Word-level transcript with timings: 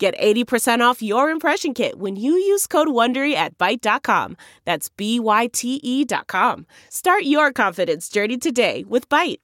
Get 0.00 0.18
80% 0.18 0.80
off 0.80 1.02
your 1.02 1.28
impression 1.28 1.74
kit 1.74 1.98
when 1.98 2.16
you 2.16 2.32
use 2.32 2.66
code 2.66 2.88
WONDERY 2.88 3.34
at 3.34 3.58
Byte.com. 3.58 4.38
That's 4.64 4.88
B-Y-T-E 4.88 6.04
dot 6.06 6.26
com. 6.26 6.64
Start 6.88 7.24
your 7.24 7.52
confidence 7.52 8.08
journey 8.08 8.38
today 8.38 8.82
with 8.88 9.10
Byte. 9.10 9.40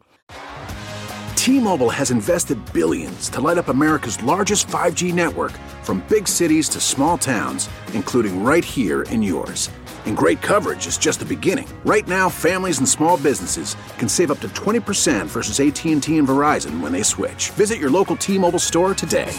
T-Mobile 1.37 1.91
has 1.91 2.11
invested 2.11 2.59
billions 2.73 3.29
to 3.29 3.43
light 3.43 3.59
up 3.59 3.69
America's 3.69 4.23
largest 4.23 4.67
5G 4.69 5.13
network 5.13 5.53
from 5.83 6.03
big 6.09 6.27
cities 6.27 6.71
to 6.71 6.81
small 6.81 7.19
towns, 7.19 7.69
including 7.93 8.43
right 8.43 8.65
here 8.65 9.03
in 9.11 9.23
yours. 9.23 9.69
And 10.07 10.17
great 10.17 10.41
coverage 10.41 10.87
is 10.87 10.97
just 10.97 11.19
the 11.19 11.27
beginning. 11.27 11.69
Right 11.85 12.09
now, 12.09 12.31
families 12.31 12.79
and 12.79 12.89
small 12.89 13.19
businesses 13.19 13.77
can 13.99 14.09
save 14.09 14.31
up 14.31 14.41
to 14.41 14.49
20% 14.49 15.27
versus 15.27 15.61
AT&T 15.61 15.93
and 15.93 16.03
Verizon 16.03 16.81
when 16.81 16.93
they 16.93 17.03
switch. 17.03 17.51
Visit 17.51 17.79
your 17.79 17.91
local 17.91 18.17
T-Mobile 18.17 18.59
store 18.59 18.95
today. 18.95 19.35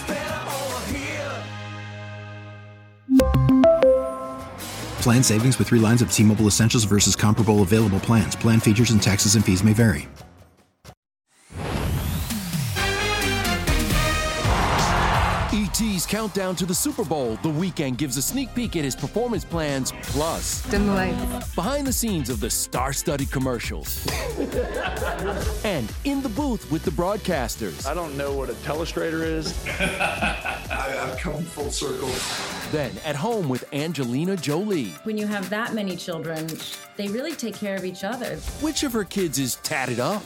Plan 5.07 5.23
savings 5.23 5.57
with 5.57 5.69
three 5.69 5.79
lines 5.79 6.01
of 6.01 6.11
T 6.11 6.21
Mobile 6.21 6.47
Essentials 6.47 6.83
versus 6.83 7.15
comparable 7.15 7.61
available 7.61 8.01
plans. 8.01 8.35
Plan 8.35 8.59
features 8.59 8.89
and 8.89 9.01
taxes 9.01 9.35
and 9.35 9.45
fees 9.45 9.63
may 9.63 9.71
vary. 9.71 10.05
ET's 15.79 16.05
countdown 16.05 16.55
to 16.55 16.65
the 16.65 16.73
Super 16.73 17.05
Bowl. 17.05 17.37
The 17.43 17.49
Weeknd 17.49 17.97
gives 17.97 18.17
a 18.17 18.21
sneak 18.21 18.53
peek 18.55 18.75
at 18.75 18.83
his 18.83 18.95
performance 18.95 19.45
plans, 19.45 19.93
plus 20.03 20.63
dim 20.69 20.87
the 20.87 20.93
lights. 20.93 21.55
Behind 21.55 21.85
the 21.85 21.93
scenes 21.93 22.29
of 22.29 22.39
the 22.39 22.49
star-studded 22.49 23.31
commercials, 23.31 24.05
and 25.63 25.91
in 26.03 26.21
the 26.21 26.29
booth 26.29 26.69
with 26.71 26.83
the 26.83 26.91
broadcasters. 26.91 27.85
I 27.85 27.93
don't 27.93 28.17
know 28.17 28.33
what 28.33 28.49
a 28.49 28.53
telestrator 28.53 29.21
is. 29.23 29.55
I, 29.67 30.89
have 31.05 31.17
come 31.19 31.43
full 31.43 31.69
circle. 31.69 32.09
Then 32.71 32.91
at 33.05 33.15
home 33.15 33.47
with 33.47 33.63
Angelina 33.73 34.35
Jolie. 34.35 34.89
When 35.03 35.17
you 35.17 35.25
have 35.25 35.49
that 35.49 35.73
many 35.73 35.95
children, 35.95 36.47
they 36.97 37.07
really 37.07 37.33
take 37.33 37.55
care 37.55 37.75
of 37.75 37.85
each 37.85 38.03
other. 38.03 38.35
Which 38.61 38.83
of 38.83 38.91
her 38.91 39.05
kids 39.05 39.39
is 39.39 39.55
tatted 39.63 40.01
up? 40.01 40.21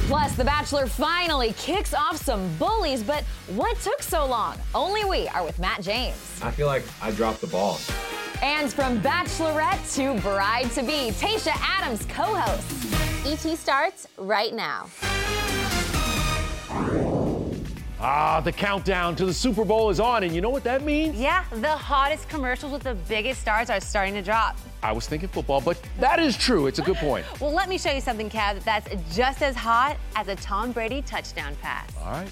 Plus, 0.00 0.34
The 0.34 0.44
Bachelor 0.44 0.86
finally 0.86 1.54
kicks 1.56 1.94
off 1.94 2.16
some 2.16 2.54
bullies, 2.56 3.02
but 3.04 3.22
what 3.54 3.78
took 3.78 4.02
so 4.02 4.26
long? 4.26 4.56
Only 4.74 5.04
we 5.04 5.28
are 5.28 5.44
with 5.44 5.58
Matt 5.60 5.82
James. 5.82 6.16
I 6.42 6.50
feel 6.50 6.66
like 6.66 6.82
I 7.00 7.12
dropped 7.12 7.40
the 7.40 7.46
ball. 7.46 7.78
And 8.42 8.72
from 8.72 9.00
Bachelorette 9.00 9.94
to 9.94 10.20
Bride 10.20 10.70
to 10.72 10.82
Be, 10.82 11.10
Tayshia 11.12 11.54
Adams 11.60 12.04
co 12.06 12.24
hosts. 12.24 12.92
ET 13.46 13.56
starts 13.56 14.06
right 14.18 14.52
now. 14.52 14.86
Ah, 18.06 18.38
the 18.38 18.52
countdown 18.52 19.16
to 19.16 19.24
the 19.24 19.32
Super 19.32 19.64
Bowl 19.64 19.88
is 19.88 19.98
on, 19.98 20.24
and 20.24 20.34
you 20.34 20.42
know 20.42 20.50
what 20.50 20.62
that 20.64 20.82
means? 20.82 21.18
Yeah, 21.18 21.42
the 21.50 21.70
hottest 21.70 22.28
commercials 22.28 22.70
with 22.70 22.82
the 22.82 22.94
biggest 22.94 23.40
stars 23.40 23.70
are 23.70 23.80
starting 23.80 24.12
to 24.12 24.20
drop. 24.20 24.58
I 24.82 24.92
was 24.92 25.06
thinking 25.06 25.30
football, 25.30 25.62
but 25.62 25.80
that 26.00 26.18
is 26.18 26.36
true. 26.36 26.66
It's 26.66 26.78
a 26.78 26.82
good 26.82 26.96
point. 26.96 27.24
well, 27.40 27.50
let 27.50 27.66
me 27.66 27.78
show 27.78 27.90
you 27.90 28.02
something, 28.02 28.28
Kev, 28.28 28.62
that's 28.62 28.90
just 29.16 29.40
as 29.40 29.56
hot 29.56 29.96
as 30.16 30.28
a 30.28 30.36
Tom 30.36 30.72
Brady 30.72 31.00
touchdown 31.00 31.56
pass. 31.62 31.88
All 31.96 32.12
right. 32.12 32.30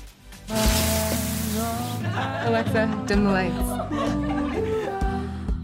Alexa, 2.46 3.04
dim 3.06 3.24
the 3.24 3.30
lights. 3.30 3.56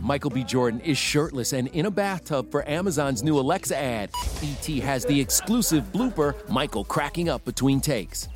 Michael 0.01 0.31
B. 0.31 0.43
Jordan 0.43 0.81
is 0.81 0.97
shirtless 0.97 1.53
and 1.53 1.69
in 1.69 1.85
a 1.85 1.91
bathtub 1.91 2.51
for 2.51 2.67
Amazon's 2.67 3.23
new 3.23 3.39
Alexa 3.39 3.77
ad. 3.77 4.09
ET 4.43 4.65
has 4.79 5.05
the 5.05 5.21
exclusive 5.21 5.93
blooper, 5.93 6.49
Michael 6.49 6.85
cracking 6.85 7.29
up 7.29 7.45
between 7.45 7.79
takes. 7.79 8.27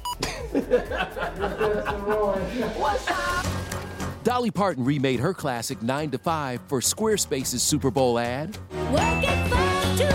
Dolly 4.24 4.50
Parton 4.52 4.84
remade 4.84 5.20
her 5.20 5.34
classic 5.34 5.82
9 5.82 6.12
to 6.12 6.18
5 6.18 6.60
for 6.68 6.80
Squarespace's 6.80 7.62
Super 7.62 7.90
Bowl 7.90 8.18
ad. 8.18 8.56
I 8.72 10.06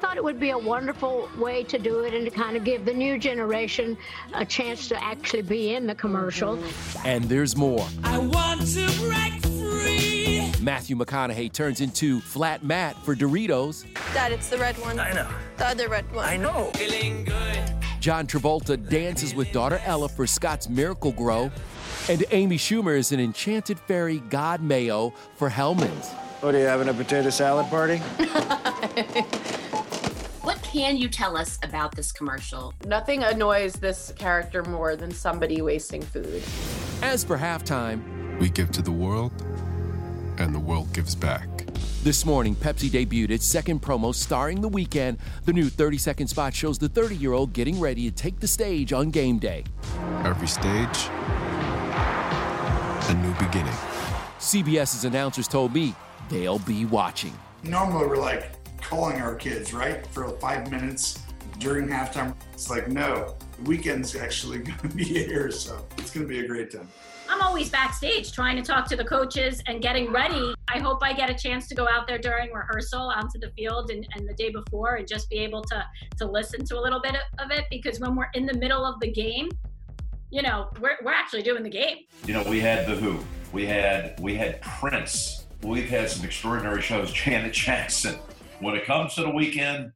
thought 0.00 0.16
it 0.16 0.24
would 0.24 0.40
be 0.40 0.50
a 0.50 0.58
wonderful 0.58 1.28
way 1.36 1.62
to 1.64 1.78
do 1.78 2.00
it 2.00 2.14
and 2.14 2.24
to 2.24 2.30
kind 2.30 2.56
of 2.56 2.64
give 2.64 2.86
the 2.86 2.94
new 2.94 3.18
generation 3.18 3.98
a 4.32 4.46
chance 4.46 4.88
to 4.88 5.02
actually 5.02 5.42
be 5.42 5.74
in 5.74 5.86
the 5.86 5.94
commercial. 5.94 6.58
And 7.04 7.24
there's 7.24 7.56
more. 7.56 7.86
I 8.02 8.16
want 8.18 8.66
to 8.68 8.86
break 8.98 9.44
free. 9.44 10.50
Matthew 10.62 10.96
McConaughey 10.96 11.52
turns 11.52 11.82
into 11.82 12.20
Flat 12.20 12.64
Matt 12.64 12.96
for 13.04 13.14
Doritos. 13.14 13.84
Dad, 14.14 14.32
it's 14.32 14.48
the 14.48 14.58
red 14.58 14.76
one. 14.78 14.98
I 14.98 15.12
know. 15.12 15.28
The 15.58 15.66
other 15.66 15.88
red 15.88 16.10
one. 16.14 16.26
I 16.26 16.36
know. 16.36 16.70
Feeling 16.74 17.24
good. 17.24 17.79
John 18.00 18.26
Travolta 18.26 18.88
dances 18.88 19.34
with 19.34 19.52
daughter 19.52 19.78
Ella 19.84 20.08
for 20.08 20.26
Scott's 20.26 20.70
Miracle-Gro, 20.70 21.52
And 22.08 22.24
Amy 22.30 22.56
Schumer 22.56 22.96
is 22.96 23.12
an 23.12 23.20
enchanted 23.20 23.78
fairy 23.78 24.20
god 24.30 24.62
Mayo 24.62 25.12
for 25.36 25.50
Hellmann's. 25.50 26.08
What 26.40 26.54
are 26.54 26.58
you 26.58 26.64
having 26.64 26.88
a 26.88 26.94
potato 26.94 27.28
salad 27.28 27.66
party? 27.66 27.98
what 30.40 30.62
can 30.62 30.96
you 30.96 31.10
tell 31.10 31.36
us 31.36 31.58
about 31.62 31.94
this 31.94 32.10
commercial? 32.10 32.72
Nothing 32.86 33.22
annoys 33.22 33.74
this 33.74 34.14
character 34.16 34.62
more 34.62 34.96
than 34.96 35.10
somebody 35.12 35.60
wasting 35.60 36.00
food. 36.00 36.42
As 37.02 37.22
for 37.22 37.36
halftime, 37.36 38.40
we 38.40 38.48
give 38.48 38.70
to 38.72 38.80
the 38.80 38.90
world, 38.90 39.32
and 40.38 40.54
the 40.54 40.58
world 40.58 40.90
gives 40.94 41.14
back. 41.14 41.49
This 42.02 42.24
morning, 42.24 42.54
Pepsi 42.54 42.88
debuted 42.88 43.30
its 43.30 43.44
second 43.44 43.82
promo 43.82 44.14
starring 44.14 44.60
The 44.60 44.70
Weeknd. 44.70 45.18
The 45.44 45.52
new 45.52 45.68
30 45.68 45.98
second 45.98 46.26
spot 46.28 46.54
shows 46.54 46.78
the 46.78 46.88
30 46.88 47.14
year 47.16 47.32
old 47.32 47.52
getting 47.52 47.78
ready 47.78 48.10
to 48.10 48.16
take 48.16 48.40
the 48.40 48.48
stage 48.48 48.92
on 48.92 49.10
game 49.10 49.38
day. 49.38 49.64
Every 50.24 50.48
stage, 50.48 51.08
a 53.08 53.14
new 53.22 53.34
beginning. 53.34 53.74
CBS's 54.38 55.04
announcers 55.04 55.46
told 55.46 55.74
me 55.74 55.94
they'll 56.30 56.58
be 56.60 56.86
watching. 56.86 57.32
Normally, 57.64 58.06
we're 58.06 58.16
like 58.16 58.52
calling 58.80 59.20
our 59.20 59.34
kids, 59.34 59.74
right, 59.74 60.06
for 60.06 60.28
five 60.38 60.70
minutes 60.70 61.22
during 61.58 61.86
halftime. 61.86 62.34
It's 62.54 62.70
like, 62.70 62.88
no, 62.88 63.34
the 63.58 63.70
Weeknd's 63.70 64.16
actually 64.16 64.58
going 64.60 64.78
to 64.78 64.88
be 64.88 65.04
here, 65.04 65.50
so 65.50 65.86
it's 65.98 66.10
going 66.10 66.26
to 66.26 66.28
be 66.28 66.40
a 66.40 66.48
great 66.48 66.70
time. 66.70 66.88
I'm 67.30 67.42
always 67.42 67.70
backstage 67.70 68.32
trying 68.32 68.56
to 68.56 68.62
talk 68.62 68.88
to 68.88 68.96
the 68.96 69.04
coaches 69.04 69.62
and 69.68 69.80
getting 69.80 70.10
ready. 70.10 70.52
I 70.66 70.80
hope 70.80 70.98
I 71.00 71.12
get 71.12 71.30
a 71.30 71.34
chance 71.34 71.68
to 71.68 71.76
go 71.76 71.86
out 71.86 72.08
there 72.08 72.18
during 72.18 72.52
rehearsal 72.52 73.02
onto 73.02 73.38
the 73.38 73.52
field 73.56 73.92
and, 73.92 74.04
and 74.16 74.28
the 74.28 74.34
day 74.34 74.50
before 74.50 74.96
and 74.96 75.06
just 75.06 75.30
be 75.30 75.36
able 75.36 75.62
to 75.62 75.86
to 76.18 76.26
listen 76.26 76.64
to 76.64 76.76
a 76.76 76.80
little 76.80 77.00
bit 77.00 77.14
of 77.38 77.52
it 77.52 77.66
because 77.70 78.00
when 78.00 78.16
we're 78.16 78.30
in 78.34 78.46
the 78.46 78.54
middle 78.54 78.84
of 78.84 78.98
the 78.98 79.12
game, 79.12 79.48
you 80.30 80.42
know, 80.42 80.70
we're, 80.80 80.96
we're 81.04 81.12
actually 81.12 81.42
doing 81.42 81.62
the 81.62 81.70
game. 81.70 81.98
You 82.26 82.34
know, 82.34 82.42
we 82.42 82.58
had 82.58 82.84
The 82.88 82.96
Who, 82.96 83.20
we 83.52 83.64
had 83.64 84.18
we 84.18 84.34
had 84.34 84.60
Prince, 84.62 85.46
we've 85.62 85.88
had 85.88 86.10
some 86.10 86.24
extraordinary 86.24 86.82
shows, 86.82 87.12
Janet 87.12 87.52
Jackson. 87.52 88.16
When 88.58 88.74
it 88.74 88.84
comes 88.84 89.14
to 89.14 89.22
the 89.22 89.28
Weeknd, 89.28 89.92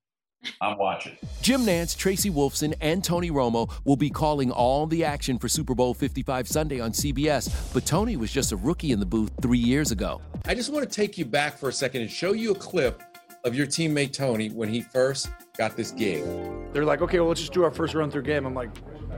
I'm 0.61 0.79
watching. 0.79 1.17
Jim 1.43 1.63
Nantz, 1.63 1.97
Tracy 1.97 2.31
Wolfson, 2.31 2.75
and 2.81 3.03
Tony 3.03 3.31
Romo 3.31 3.71
will 3.85 3.97
be 3.97 4.11
calling 4.11 4.51
all 4.51 4.87
the 4.87 5.05
action 5.05 5.39
for 5.39 5.49
Super 5.49 5.75
Bowl 5.75 5.95
55 5.95 6.49
Sunday 6.49 6.81
on 6.81 6.93
CBS, 6.93 7.73
but 7.73 7.85
Tony 7.87 8.17
was 8.17 8.31
just 8.33 8.53
a 8.53 8.57
rookie 8.57 8.93
in 8.93 9.01
the 9.01 9.07
booth 9.07 9.31
three 9.41 9.59
years 9.59 9.91
ago. 9.91 10.21
I 10.47 10.55
just 10.55 10.73
want 10.73 10.89
to 10.89 10.95
take 10.95 11.19
you 11.19 11.25
back 11.25 11.59
for 11.59 11.69
a 11.69 11.73
second 11.73 12.03
and 12.03 12.11
show 12.11 12.33
you 12.33 12.53
a 12.53 12.55
clip 12.55 13.03
of 13.45 13.55
your 13.55 13.67
teammate 13.67 14.13
Tony 14.13 14.49
when 14.49 14.69
he 14.69 14.81
first 14.81 15.31
got 15.57 15.77
this 15.77 15.91
gig. 15.91 16.25
They're 16.73 16.85
like, 16.85 17.03
okay, 17.03 17.21
well, 17.21 17.29
let's 17.29 17.41
just 17.41 17.53
do 17.53 17.63
our 17.63 17.71
first 17.71 17.95
run 17.95 18.11
through 18.11 18.23
game. 18.23 18.47
I'm 18.47 18.55
like, 18.55 18.71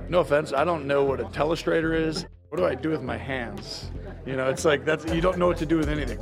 no 0.08 0.20
offense, 0.20 0.52
I 0.52 0.64
don't 0.64 0.86
know 0.86 1.04
what 1.04 1.20
a 1.20 1.24
telestrator 1.24 1.98
is. 1.98 2.26
What 2.48 2.58
do 2.58 2.64
I 2.64 2.74
do 2.74 2.90
with 2.90 3.02
my 3.02 3.16
hands? 3.16 3.90
You 4.24 4.36
know, 4.36 4.48
it's 4.48 4.64
like 4.64 4.84
that's 4.84 5.12
you 5.12 5.20
don't 5.20 5.38
know 5.38 5.46
what 5.46 5.58
to 5.58 5.66
do 5.66 5.76
with 5.76 5.88
anything. 5.88 6.18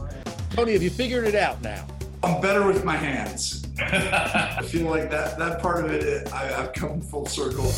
Tony, 0.51 0.73
have 0.73 0.83
you 0.83 0.91
figured 0.91 1.25
it 1.25 1.35
out 1.35 1.61
now? 1.63 1.87
I'm 2.23 2.41
better 2.41 2.67
with 2.67 2.85
my 2.85 2.97
hands. 2.97 3.64
I 3.79 4.63
feel 4.63 4.89
like 4.89 5.11
that 5.11 5.37
that 5.39 5.61
part 5.61 5.85
of 5.85 5.91
it, 5.91 6.33
I, 6.33 6.63
I've 6.63 6.73
come 6.73 7.01
full 7.01 7.27
circle. 7.27 7.73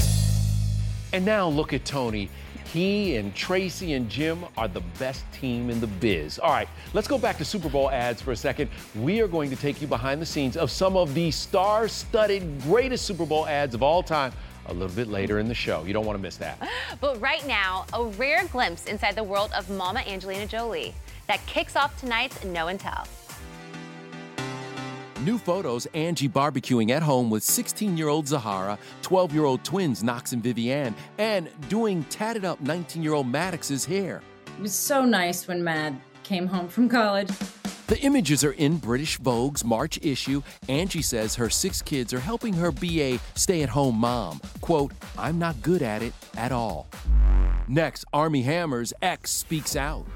And 1.12 1.24
now 1.24 1.48
look 1.48 1.72
at 1.72 1.84
Tony. 1.84 2.28
He 2.66 3.16
and 3.16 3.34
Tracy 3.34 3.94
and 3.94 4.10
Jim 4.10 4.44
are 4.58 4.68
the 4.68 4.82
best 4.98 5.24
team 5.32 5.70
in 5.70 5.80
the 5.80 5.86
biz. 5.86 6.38
All 6.38 6.50
right, 6.50 6.68
let's 6.92 7.08
go 7.08 7.16
back 7.16 7.38
to 7.38 7.44
Super 7.44 7.70
Bowl 7.70 7.90
ads 7.90 8.20
for 8.20 8.32
a 8.32 8.36
second. 8.36 8.68
We 8.96 9.20
are 9.22 9.28
going 9.28 9.48
to 9.48 9.56
take 9.56 9.80
you 9.80 9.86
behind 9.86 10.20
the 10.20 10.26
scenes 10.26 10.58
of 10.58 10.70
some 10.70 10.96
of 10.96 11.14
the 11.14 11.30
star 11.30 11.88
studded 11.88 12.60
greatest 12.62 13.06
Super 13.06 13.24
Bowl 13.24 13.46
ads 13.46 13.74
of 13.74 13.82
all 13.82 14.02
time 14.02 14.32
a 14.66 14.74
little 14.74 14.94
bit 14.94 15.08
later 15.08 15.38
in 15.38 15.48
the 15.48 15.54
show. 15.54 15.84
You 15.84 15.94
don't 15.94 16.04
want 16.04 16.18
to 16.18 16.22
miss 16.22 16.36
that. 16.36 16.58
But 17.00 17.20
right 17.20 17.46
now, 17.46 17.86
a 17.92 18.04
rare 18.04 18.46
glimpse 18.48 18.86
inside 18.86 19.16
the 19.16 19.24
world 19.24 19.50
of 19.56 19.70
Mama 19.70 20.00
Angelina 20.00 20.46
Jolie 20.46 20.94
that 21.26 21.44
kicks 21.46 21.76
off 21.76 21.98
tonight's 22.00 22.44
No 22.44 22.68
and 22.68 22.80
Tell. 22.80 23.06
New 25.26 25.38
photos 25.38 25.86
Angie 25.86 26.28
barbecuing 26.28 26.90
at 26.90 27.02
home 27.02 27.30
with 27.30 27.42
16 27.42 27.96
year 27.96 28.06
old 28.06 28.28
Zahara, 28.28 28.78
12 29.02 29.34
year 29.34 29.44
old 29.44 29.64
twins 29.64 30.04
Knox 30.04 30.30
and 30.30 30.40
Vivienne, 30.40 30.94
and 31.18 31.48
doing 31.68 32.04
tatted 32.04 32.44
up 32.44 32.60
19 32.60 33.02
year 33.02 33.12
old 33.12 33.26
Maddox's 33.26 33.84
hair. 33.84 34.22
It 34.46 34.62
was 34.62 34.72
so 34.72 35.04
nice 35.04 35.48
when 35.48 35.64
Mad 35.64 36.00
came 36.22 36.46
home 36.46 36.68
from 36.68 36.88
college. 36.88 37.28
The 37.88 37.98
images 38.02 38.44
are 38.44 38.52
in 38.52 38.76
British 38.76 39.18
Vogue's 39.18 39.64
March 39.64 39.98
issue. 40.00 40.44
Angie 40.68 41.02
says 41.02 41.34
her 41.34 41.50
six 41.50 41.82
kids 41.82 42.14
are 42.14 42.20
helping 42.20 42.54
her 42.54 42.70
be 42.70 43.02
a 43.02 43.18
stay 43.34 43.64
at 43.64 43.68
home 43.68 43.96
mom. 43.96 44.40
Quote, 44.60 44.92
I'm 45.18 45.40
not 45.40 45.60
good 45.60 45.82
at 45.82 46.02
it 46.02 46.12
at 46.36 46.52
all. 46.52 46.86
Next, 47.66 48.04
Armie 48.12 48.42
Hammer's 48.42 48.92
ex 49.02 49.32
speaks 49.32 49.74
out. 49.74 50.06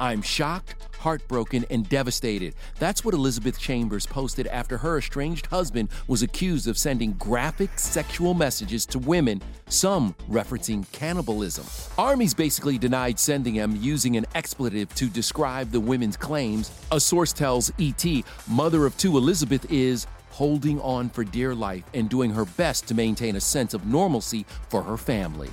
I'm 0.00 0.20
shocked, 0.20 0.74
heartbroken, 1.00 1.64
and 1.70 1.88
devastated. 1.88 2.54
That's 2.78 3.04
what 3.04 3.14
Elizabeth 3.14 3.58
Chambers 3.58 4.06
posted 4.06 4.46
after 4.46 4.78
her 4.78 4.98
estranged 4.98 5.46
husband 5.46 5.88
was 6.06 6.22
accused 6.22 6.68
of 6.68 6.78
sending 6.78 7.12
graphic 7.14 7.78
sexual 7.78 8.34
messages 8.34 8.86
to 8.86 8.98
women, 8.98 9.42
some 9.68 10.14
referencing 10.30 10.90
cannibalism. 10.92 11.64
Armie's 11.98 12.34
basically 12.34 12.78
denied 12.78 13.18
sending 13.18 13.54
them 13.54 13.76
using 13.80 14.16
an 14.16 14.26
expletive 14.34 14.94
to 14.94 15.06
describe 15.06 15.70
the 15.70 15.80
women's 15.80 16.16
claims. 16.16 16.70
A 16.92 17.00
source 17.00 17.32
tells 17.32 17.72
ET, 17.78 18.04
mother 18.46 18.86
of 18.86 18.96
two 18.96 19.16
Elizabeth 19.16 19.70
is 19.70 20.06
holding 20.30 20.80
on 20.80 21.08
for 21.08 21.24
dear 21.24 21.54
life 21.54 21.84
and 21.92 22.08
doing 22.08 22.30
her 22.30 22.44
best 22.44 22.86
to 22.88 22.94
maintain 22.94 23.36
a 23.36 23.40
sense 23.40 23.74
of 23.74 23.86
normalcy 23.86 24.46
for 24.68 24.82
her 24.82 24.96
family. 24.96 25.50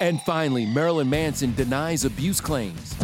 And 0.00 0.20
finally, 0.22 0.66
Marilyn 0.66 1.10
Manson 1.10 1.54
denies 1.54 2.04
abuse 2.04 2.40
claims. 2.40 2.94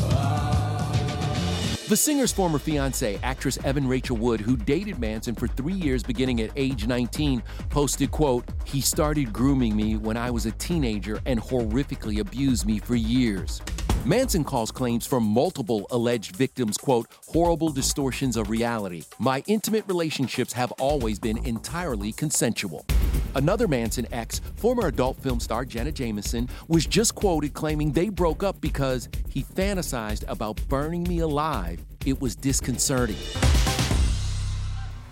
The 1.86 1.98
singer's 1.98 2.32
former 2.32 2.58
fiancee, 2.58 3.18
actress 3.22 3.58
Evan 3.62 3.86
Rachel 3.86 4.16
Wood, 4.16 4.40
who 4.40 4.56
dated 4.56 4.98
Manson 4.98 5.34
for 5.34 5.46
three 5.46 5.74
years 5.74 6.02
beginning 6.02 6.40
at 6.40 6.50
age 6.56 6.86
19, 6.86 7.42
posted, 7.68 8.10
quote, 8.10 8.46
He 8.64 8.80
started 8.80 9.34
grooming 9.34 9.76
me 9.76 9.98
when 9.98 10.16
I 10.16 10.30
was 10.30 10.46
a 10.46 10.52
teenager 10.52 11.20
and 11.26 11.38
horrifically 11.38 12.20
abused 12.20 12.64
me 12.64 12.78
for 12.78 12.94
years. 12.94 13.60
Manson 14.06 14.44
calls 14.44 14.70
claims 14.70 15.06
from 15.06 15.24
multiple 15.24 15.86
alleged 15.90 16.36
victims, 16.36 16.78
quote, 16.78 17.06
horrible 17.26 17.68
distortions 17.68 18.38
of 18.38 18.48
reality. 18.48 19.02
My 19.18 19.44
intimate 19.46 19.84
relationships 19.86 20.54
have 20.54 20.72
always 20.72 21.18
been 21.18 21.36
entirely 21.46 22.12
consensual. 22.12 22.86
Another 23.34 23.66
Manson 23.68 24.06
ex, 24.12 24.40
former 24.56 24.86
adult 24.88 25.16
film 25.16 25.40
star 25.40 25.64
Jenna 25.64 25.92
Jameson, 25.92 26.48
was 26.68 26.86
just 26.86 27.14
quoted 27.14 27.54
claiming 27.54 27.92
they 27.92 28.08
broke 28.08 28.42
up 28.42 28.60
because 28.60 29.08
he 29.28 29.42
fantasized 29.42 30.24
about 30.28 30.60
burning 30.68 31.04
me 31.04 31.20
alive. 31.20 31.84
It 32.06 32.20
was 32.20 32.36
disconcerting. 32.36 33.16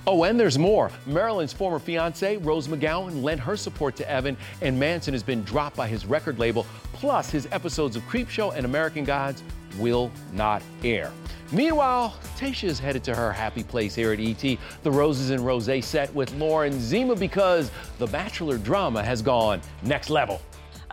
Oh, 0.04 0.24
and 0.24 0.38
there's 0.38 0.58
more. 0.58 0.90
Marilyn's 1.06 1.52
former 1.52 1.78
fiance, 1.78 2.36
Rose 2.38 2.66
McGowan, 2.66 3.22
lent 3.22 3.40
her 3.40 3.56
support 3.56 3.94
to 3.96 4.10
Evan, 4.10 4.36
and 4.60 4.78
Manson 4.78 5.14
has 5.14 5.22
been 5.22 5.44
dropped 5.44 5.76
by 5.76 5.86
his 5.86 6.06
record 6.06 6.40
label. 6.40 6.66
Plus, 7.02 7.28
his 7.28 7.48
episodes 7.50 7.96
of 7.96 8.04
Creepshow 8.04 8.54
and 8.54 8.64
American 8.64 9.02
Gods 9.02 9.42
will 9.76 10.08
not 10.32 10.62
air. 10.84 11.10
Meanwhile, 11.50 12.14
Tayshia 12.38 12.68
is 12.68 12.78
headed 12.78 13.02
to 13.02 13.12
her 13.16 13.32
happy 13.32 13.64
place 13.64 13.92
here 13.92 14.12
at 14.12 14.20
ET, 14.20 14.56
the 14.84 14.90
Roses 14.92 15.30
and 15.30 15.44
Rose 15.44 15.68
set 15.84 16.14
with 16.14 16.32
Lauren 16.34 16.78
Zima, 16.78 17.16
because 17.16 17.72
the 17.98 18.06
Bachelor 18.06 18.56
drama 18.56 19.02
has 19.02 19.20
gone 19.20 19.60
next 19.82 20.10
level. 20.10 20.40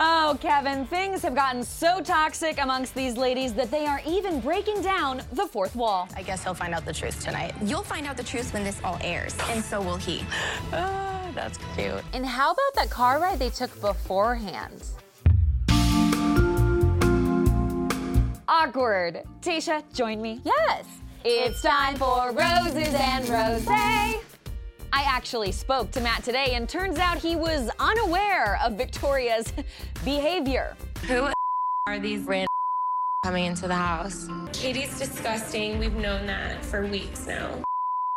Oh, 0.00 0.36
Kevin, 0.40 0.84
things 0.84 1.22
have 1.22 1.36
gotten 1.36 1.62
so 1.62 2.00
toxic 2.00 2.60
amongst 2.60 2.92
these 2.96 3.16
ladies 3.16 3.54
that 3.54 3.70
they 3.70 3.86
are 3.86 4.00
even 4.04 4.40
breaking 4.40 4.82
down 4.82 5.22
the 5.34 5.46
fourth 5.46 5.76
wall. 5.76 6.08
I 6.16 6.24
guess 6.24 6.42
he'll 6.42 6.54
find 6.54 6.74
out 6.74 6.84
the 6.84 6.92
truth 6.92 7.24
tonight. 7.24 7.54
You'll 7.62 7.84
find 7.84 8.08
out 8.08 8.16
the 8.16 8.24
truth 8.24 8.52
when 8.52 8.64
this 8.64 8.80
all 8.82 8.98
airs, 9.02 9.36
and 9.50 9.62
so 9.62 9.80
will 9.80 9.96
he. 9.96 10.24
Ah, 10.72 11.30
that's 11.36 11.58
cute. 11.76 12.02
And 12.12 12.26
how 12.26 12.50
about 12.50 12.74
that 12.74 12.90
car 12.90 13.20
ride 13.20 13.38
they 13.38 13.50
took 13.50 13.80
beforehand? 13.80 14.82
Awkward. 18.50 19.22
Tayshia, 19.42 19.84
join 19.94 20.20
me. 20.20 20.40
Yes. 20.42 20.84
It's 21.24 21.62
time 21.62 21.94
for 21.94 22.32
Roses 22.32 22.92
and 22.94 23.28
Rose. 23.28 23.64
I 23.68 24.20
actually 24.92 25.52
spoke 25.52 25.92
to 25.92 26.00
Matt 26.00 26.24
today, 26.24 26.54
and 26.54 26.68
turns 26.68 26.98
out 26.98 27.18
he 27.18 27.36
was 27.36 27.70
unaware 27.78 28.58
of 28.64 28.72
Victoria's 28.72 29.52
behavior. 30.04 30.76
Who 31.06 31.28
are 31.86 32.00
these 32.00 32.24
random 32.24 32.48
coming 33.24 33.44
into 33.44 33.68
the 33.68 33.76
house? 33.76 34.28
Katie's 34.52 34.98
disgusting. 34.98 35.78
We've 35.78 35.94
known 35.94 36.26
that 36.26 36.64
for 36.64 36.84
weeks 36.84 37.28
now. 37.28 37.62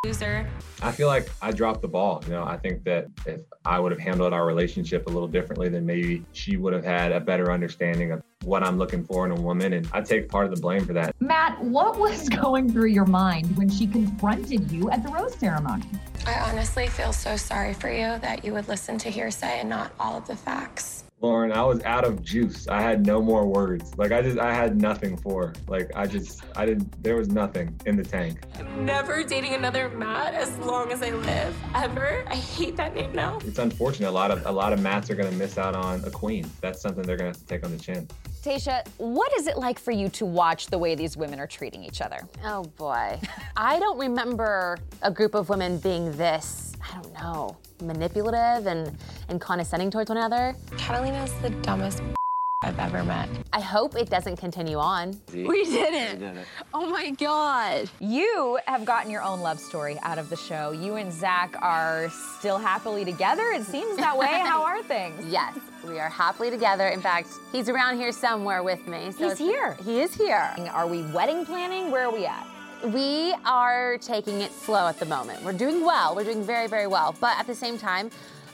Loser. 0.06 0.46
I 0.82 0.92
feel 0.92 1.08
like 1.08 1.30
I 1.42 1.54
dropped 1.54 1.82
the 1.82 1.88
ball. 1.88 2.22
You 2.26 2.34
know, 2.34 2.44
I 2.44 2.58
think 2.58 2.84
that 2.84 3.08
if 3.26 3.40
I 3.64 3.80
would 3.80 3.94
have 3.94 4.02
handled 4.02 4.34
our 4.34 4.46
relationship 4.46 5.08
a 5.08 5.10
little 5.10 5.30
differently, 5.30 5.70
then 5.70 5.86
maybe 5.86 6.26
she 6.34 6.58
would 6.58 6.74
have 6.74 6.84
had 6.84 7.14
a 7.14 7.22
better 7.22 7.54
understanding 7.54 8.12
of 8.12 8.22
what 8.44 8.64
I'm 8.64 8.78
looking 8.78 9.06
for 9.06 9.26
in 9.26 9.32
a 9.32 9.40
woman. 9.40 9.72
And 9.72 9.88
I 9.94 10.02
take 10.02 10.28
part 10.28 10.44
of 10.46 10.54
the 10.54 10.60
blame 10.60 10.86
for 10.86 10.92
that. 10.92 11.16
Matt, 11.22 11.64
what 11.64 11.98
was 11.98 12.28
going 12.28 12.70
through 12.70 12.90
your 12.90 13.06
mind 13.06 13.56
when 13.56 13.70
she 13.70 13.88
confronted 13.88 14.70
you 14.70 14.92
at 14.92 15.04
the 15.04 15.10
rose 15.10 15.36
ceremony? 15.36 15.86
I 16.28 16.34
honestly 16.52 16.88
feel 16.88 17.14
so 17.14 17.38
sorry 17.38 17.74
for 17.74 17.90
you 17.90 18.20
that 18.20 18.44
you 18.44 18.52
would 18.52 18.68
listen 18.68 18.98
to 18.98 19.10
hearsay 19.10 19.62
and 19.62 19.70
not 19.70 19.94
all 20.02 20.18
of 20.18 20.28
the 20.28 20.36
facts. 20.36 21.03
Lauren, 21.24 21.54
I 21.54 21.64
was 21.64 21.82
out 21.84 22.04
of 22.04 22.22
juice. 22.22 22.68
I 22.68 22.82
had 22.82 23.06
no 23.06 23.22
more 23.22 23.48
words. 23.48 23.98
Like 23.98 24.12
I 24.12 24.22
just 24.22 24.38
I 24.38 24.54
had 24.54 24.82
nothing 24.82 25.16
for. 25.16 25.48
her. 25.48 25.54
Like 25.70 25.90
I 25.96 26.06
just 26.06 26.44
I 26.58 26.66
didn't 26.66 27.02
there 27.02 27.16
was 27.16 27.30
nothing 27.30 27.80
in 27.86 27.96
the 27.96 28.04
tank. 28.04 28.44
I'm 28.60 28.84
never 28.84 29.24
dating 29.24 29.54
another 29.54 29.88
Matt 29.88 30.34
as 30.34 30.58
long 30.58 30.92
as 30.92 31.02
I 31.02 31.12
live. 31.12 31.56
Ever. 31.76 32.26
I 32.28 32.36
hate 32.36 32.76
that 32.76 32.94
name 32.94 33.14
now. 33.14 33.40
It's 33.46 33.58
unfortunate. 33.58 34.10
A 34.10 34.12
lot 34.12 34.32
of 34.32 34.46
a 34.46 34.52
lot 34.52 34.74
of 34.74 34.82
Matts 34.82 35.10
are 35.10 35.16
gonna 35.16 35.32
miss 35.32 35.58
out 35.58 35.78
on 35.78 36.04
a 36.04 36.12
queen. 36.12 36.46
That's 36.60 36.82
something 36.82 37.04
they're 37.04 37.16
gonna 37.16 37.30
have 37.30 37.38
to 37.38 37.46
take 37.46 37.64
on 37.64 37.72
the 37.72 37.82
chin. 37.82 38.06
Tayshia, 38.44 38.86
what 38.98 39.32
is 39.38 39.48
it 39.48 39.58
like 39.58 39.80
for 39.80 39.92
you 39.92 40.10
to 40.10 40.26
watch 40.26 40.68
the 40.68 40.78
way 40.78 40.96
these 40.96 41.16
women 41.16 41.40
are 41.40 41.48
treating 41.48 41.82
each 41.82 42.02
other? 42.02 42.18
Oh 42.44 42.64
boy. 42.78 43.18
I 43.56 43.80
don't 43.80 43.98
remember 43.98 44.78
a 45.02 45.10
group 45.10 45.34
of 45.34 45.48
women 45.48 45.78
being 45.78 46.12
this, 46.18 46.74
I 46.84 47.02
don't 47.02 47.14
know, 47.14 47.56
manipulative 47.82 48.68
and, 48.68 48.98
and 49.30 49.40
condescending 49.40 49.90
towards 49.92 50.10
one 50.10 50.18
another. 50.18 50.58
Catalina's 50.76 51.32
the 51.42 51.52
dumbest 51.62 52.02
I've 52.64 52.80
ever 52.80 53.02
met. 53.06 53.30
I 53.54 53.62
hope 53.62 53.96
it 53.96 54.10
doesn't 54.10 54.36
continue 54.36 54.78
on. 54.78 55.20
We 55.34 55.64
did 55.64 55.94
it. 56.22 56.46
Oh 56.74 56.90
my 56.90 57.12
God. 57.12 57.90
You 58.02 58.60
have 58.68 58.84
gotten 58.84 59.10
your 59.10 59.22
own 59.22 59.40
love 59.40 59.60
story 59.60 59.98
out 60.02 60.18
of 60.18 60.30
the 60.30 60.38
show. 60.38 60.72
You 60.72 60.96
and 60.96 61.14
Zach 61.14 61.56
are 61.62 62.10
still 62.10 62.58
happily 62.58 63.06
together. 63.06 63.52
It 63.52 63.64
seems 63.64 63.96
that 63.98 64.18
way. 64.18 64.28
How 64.46 64.64
are 64.64 64.84
things? 64.84 65.26
Yes, 65.32 65.58
we 65.88 66.00
are 66.00 66.10
happily 66.10 66.50
together. 66.50 66.88
In 66.88 67.02
fact, 67.02 67.30
he's 67.52 67.70
around 67.70 67.98
here 67.98 68.12
somewhere 68.12 68.64
with 68.64 68.88
me. 68.88 69.12
So 69.12 69.30
He's 69.30 69.38
here. 69.38 69.78
He 69.84 70.02
is 70.02 70.14
here. 70.14 70.54
Are 70.72 70.88
we 70.88 71.04
wedding 71.04 71.46
planning? 71.46 71.92
Where 71.92 72.06
are 72.08 72.14
we 72.14 72.26
at? 72.26 72.48
We 72.86 73.34
are 73.46 73.98
taking 74.00 74.42
it 74.42 74.52
slow 74.52 74.88
at 74.88 75.00
the 75.00 75.06
moment. 75.06 75.44
We're 75.44 75.54
doing 75.54 75.86
well. 75.86 76.16
We're 76.16 76.26
doing 76.26 76.44
very, 76.44 76.68
very 76.68 76.88
well. 76.88 77.16
But 77.20 77.38
at 77.38 77.48
the 77.48 77.56
same 77.56 77.78
time, 77.78 78.12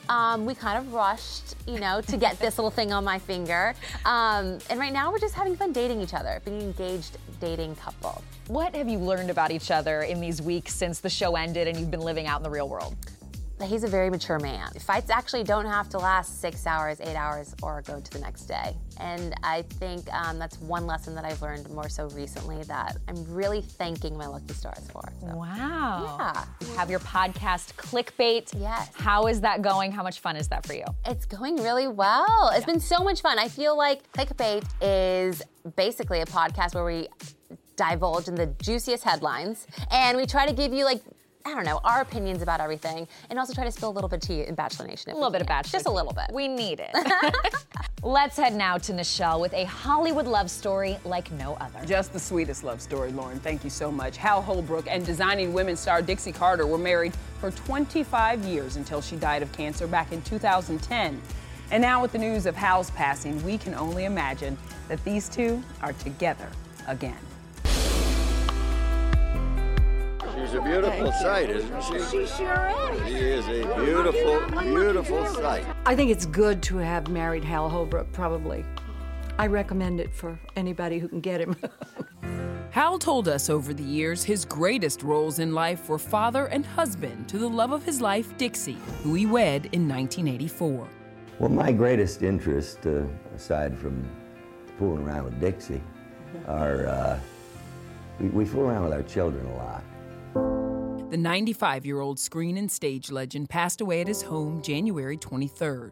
um, 0.08 0.44
we 0.44 0.54
kind 0.54 0.78
of 0.78 0.92
rushed, 0.92 1.54
you 1.66 1.78
know, 1.78 2.00
to 2.00 2.16
get 2.16 2.38
this 2.38 2.58
little 2.58 2.70
thing 2.70 2.92
on 2.92 3.04
my 3.04 3.18
finger. 3.18 3.74
Um, 4.04 4.58
and 4.68 4.78
right 4.78 4.92
now, 4.92 5.10
we're 5.10 5.18
just 5.18 5.34
having 5.34 5.56
fun 5.56 5.72
dating 5.72 6.00
each 6.00 6.14
other, 6.14 6.40
being 6.44 6.60
engaged, 6.60 7.16
dating 7.40 7.76
couple. 7.76 8.22
What 8.48 8.74
have 8.74 8.88
you 8.88 8.98
learned 8.98 9.30
about 9.30 9.50
each 9.50 9.70
other 9.70 10.02
in 10.02 10.20
these 10.20 10.42
weeks 10.42 10.74
since 10.74 11.00
the 11.00 11.10
show 11.10 11.36
ended 11.36 11.68
and 11.68 11.78
you've 11.78 11.90
been 11.90 12.00
living 12.00 12.26
out 12.26 12.40
in 12.40 12.42
the 12.42 12.50
real 12.50 12.68
world? 12.68 12.96
He's 13.62 13.84
a 13.84 13.88
very 13.88 14.10
mature 14.10 14.38
man. 14.38 14.70
Fights 14.80 15.10
actually 15.10 15.44
don't 15.44 15.66
have 15.66 15.88
to 15.90 15.98
last 15.98 16.40
six 16.40 16.66
hours, 16.66 17.00
eight 17.00 17.16
hours, 17.16 17.54
or 17.62 17.82
go 17.82 18.00
to 18.00 18.10
the 18.10 18.18
next 18.18 18.46
day. 18.46 18.76
And 18.98 19.34
I 19.42 19.62
think 19.62 20.12
um, 20.12 20.38
that's 20.38 20.58
one 20.60 20.86
lesson 20.86 21.14
that 21.14 21.24
I've 21.24 21.40
learned 21.42 21.68
more 21.70 21.88
so 21.88 22.08
recently 22.10 22.62
that 22.64 22.96
I'm 23.08 23.24
really 23.32 23.60
thanking 23.60 24.16
my 24.16 24.26
lucky 24.26 24.54
stars 24.54 24.88
for. 24.90 25.02
So. 25.20 25.36
Wow. 25.36 26.16
Yeah. 26.18 26.44
You 26.66 26.74
have 26.74 26.90
your 26.90 27.00
podcast, 27.00 27.74
Clickbait. 27.74 28.52
Yes. 28.58 28.90
How 28.94 29.26
is 29.26 29.40
that 29.42 29.62
going? 29.62 29.92
How 29.92 30.02
much 30.02 30.20
fun 30.20 30.36
is 30.36 30.48
that 30.48 30.66
for 30.66 30.74
you? 30.74 30.84
It's 31.06 31.26
going 31.26 31.56
really 31.56 31.88
well. 31.88 32.50
It's 32.54 32.66
been 32.66 32.80
so 32.80 33.02
much 33.04 33.20
fun. 33.20 33.38
I 33.38 33.48
feel 33.48 33.76
like 33.76 34.10
Clickbait 34.12 34.64
is 34.80 35.42
basically 35.76 36.20
a 36.20 36.26
podcast 36.26 36.74
where 36.74 36.84
we 36.84 37.08
divulge 37.76 38.28
in 38.28 38.34
the 38.34 38.46
juiciest 38.60 39.04
headlines, 39.04 39.66
and 39.90 40.16
we 40.16 40.26
try 40.26 40.46
to 40.46 40.52
give 40.52 40.72
you 40.72 40.84
like 40.84 41.02
I 41.44 41.54
don't 41.54 41.64
know, 41.64 41.80
our 41.84 42.00
opinions 42.00 42.42
about 42.42 42.60
everything, 42.60 43.08
and 43.30 43.38
also 43.38 43.54
try 43.54 43.64
to 43.64 43.72
spill 43.72 43.88
a 43.88 43.92
little 43.92 44.08
bit 44.08 44.22
of 44.22 44.28
tea 44.28 44.42
in 44.42 44.54
Bachelor 44.54 44.86
Nation. 44.86 45.12
A 45.12 45.14
little 45.14 45.30
bit 45.30 45.40
of 45.40 45.46
Bachelor. 45.46 45.72
Just 45.72 45.86
a 45.86 45.90
little 45.90 46.12
bit. 46.12 46.26
We 46.32 46.48
need 46.48 46.80
it. 46.80 46.90
Let's 48.02 48.36
head 48.36 48.54
now 48.54 48.78
to 48.78 48.92
Nischelle 48.92 49.40
with 49.40 49.52
a 49.52 49.64
Hollywood 49.64 50.26
love 50.26 50.50
story 50.50 50.98
like 51.04 51.30
no 51.32 51.54
other. 51.60 51.84
Just 51.86 52.12
the 52.12 52.18
sweetest 52.18 52.64
love 52.64 52.80
story, 52.80 53.12
Lauren. 53.12 53.40
Thank 53.40 53.64
you 53.64 53.70
so 53.70 53.90
much. 53.90 54.16
Hal 54.16 54.42
Holbrook 54.42 54.86
and 54.88 55.04
designing 55.04 55.52
women 55.52 55.76
star 55.76 56.02
Dixie 56.02 56.32
Carter 56.32 56.66
were 56.66 56.78
married 56.78 57.14
for 57.40 57.50
25 57.50 58.44
years 58.44 58.76
until 58.76 59.00
she 59.00 59.16
died 59.16 59.42
of 59.42 59.52
cancer 59.52 59.86
back 59.86 60.12
in 60.12 60.22
2010. 60.22 61.20
And 61.72 61.80
now, 61.80 62.02
with 62.02 62.12
the 62.12 62.18
news 62.18 62.46
of 62.46 62.56
Hal's 62.56 62.90
passing, 62.90 63.42
we 63.44 63.56
can 63.56 63.74
only 63.74 64.04
imagine 64.04 64.58
that 64.88 65.02
these 65.04 65.28
two 65.28 65.62
are 65.82 65.92
together 65.94 66.48
again. 66.88 67.16
She's 70.50 70.58
a 70.58 70.62
beautiful 70.62 71.12
sight, 71.12 71.48
isn't 71.48 71.82
she? 71.84 71.98
She 72.00 72.26
sure 72.26 72.92
is. 72.92 73.06
She 73.06 73.14
is 73.14 73.46
a 73.46 73.84
beautiful, 73.84 74.60
beautiful 74.62 75.24
sight. 75.26 75.64
I 75.86 75.94
think 75.94 76.10
it's 76.10 76.26
good 76.26 76.60
to 76.64 76.78
have 76.78 77.06
married 77.06 77.44
Hal 77.44 77.68
Holbrook, 77.68 78.10
probably. 78.10 78.64
I 79.38 79.46
recommend 79.46 80.00
it 80.00 80.12
for 80.12 80.40
anybody 80.56 80.98
who 80.98 81.06
can 81.06 81.20
get 81.20 81.40
him. 81.40 81.54
Hal 82.70 82.98
told 82.98 83.28
us 83.28 83.48
over 83.48 83.72
the 83.72 83.84
years 83.84 84.24
his 84.24 84.44
greatest 84.44 85.04
roles 85.04 85.38
in 85.38 85.54
life 85.54 85.88
were 85.88 86.00
father 86.00 86.46
and 86.46 86.66
husband 86.66 87.28
to 87.28 87.38
the 87.38 87.48
love 87.48 87.70
of 87.70 87.84
his 87.84 88.00
life, 88.00 88.36
Dixie, 88.36 88.78
who 89.04 89.14
he 89.14 89.26
wed 89.26 89.66
in 89.70 89.88
1984. 89.88 90.88
Well, 91.38 91.48
my 91.48 91.70
greatest 91.70 92.24
interest, 92.24 92.86
uh, 92.86 93.04
aside 93.36 93.78
from 93.78 94.04
fooling 94.80 95.06
around 95.06 95.26
with 95.26 95.40
Dixie, 95.40 95.80
are 96.48 96.88
uh, 96.88 97.20
we, 98.18 98.30
we 98.30 98.44
fool 98.44 98.62
around 98.62 98.82
with 98.82 98.92
our 98.92 99.04
children 99.04 99.46
a 99.46 99.54
lot. 99.54 99.84
The 101.10 101.16
95 101.16 101.84
year 101.84 101.98
old 101.98 102.20
screen 102.20 102.56
and 102.56 102.70
stage 102.70 103.10
legend 103.10 103.50
passed 103.50 103.80
away 103.80 104.00
at 104.00 104.06
his 104.06 104.22
home 104.22 104.62
January 104.62 105.16
23rd. 105.16 105.90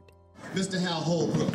Mr. 0.54 0.80
Hal 0.80 1.00
Holbrook. 1.00 1.52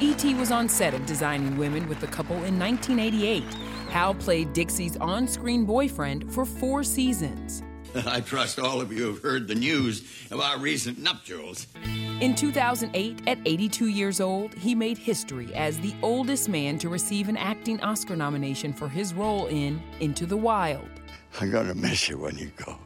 E.T. 0.00 0.34
was 0.34 0.52
on 0.52 0.68
set 0.68 0.94
of 0.94 1.04
Designing 1.04 1.58
Women 1.58 1.88
with 1.88 2.00
the 2.00 2.06
couple 2.06 2.36
in 2.44 2.56
1988. 2.56 3.42
Hal 3.90 4.14
played 4.14 4.52
Dixie's 4.52 4.96
on 4.98 5.26
screen 5.26 5.64
boyfriend 5.64 6.32
for 6.32 6.44
four 6.44 6.84
seasons. 6.84 7.64
I 8.06 8.20
trust 8.20 8.60
all 8.60 8.80
of 8.80 8.92
you 8.92 9.06
have 9.06 9.20
heard 9.20 9.48
the 9.48 9.56
news 9.56 10.08
of 10.30 10.40
our 10.40 10.58
recent 10.58 10.98
nuptials. 10.98 11.66
In 12.20 12.36
2008, 12.36 13.20
at 13.26 13.38
82 13.44 13.86
years 13.86 14.20
old, 14.20 14.54
he 14.54 14.76
made 14.76 14.96
history 14.96 15.52
as 15.56 15.80
the 15.80 15.94
oldest 16.02 16.48
man 16.48 16.78
to 16.78 16.88
receive 16.88 17.28
an 17.28 17.36
acting 17.36 17.80
Oscar 17.80 18.14
nomination 18.14 18.72
for 18.72 18.88
his 18.88 19.12
role 19.12 19.48
in 19.48 19.82
Into 19.98 20.24
the 20.24 20.36
Wild. 20.36 20.97
I'm 21.40 21.50
gonna 21.50 21.74
miss 21.74 22.08
you 22.08 22.18
when 22.18 22.36
you 22.36 22.50
go. 22.56 22.76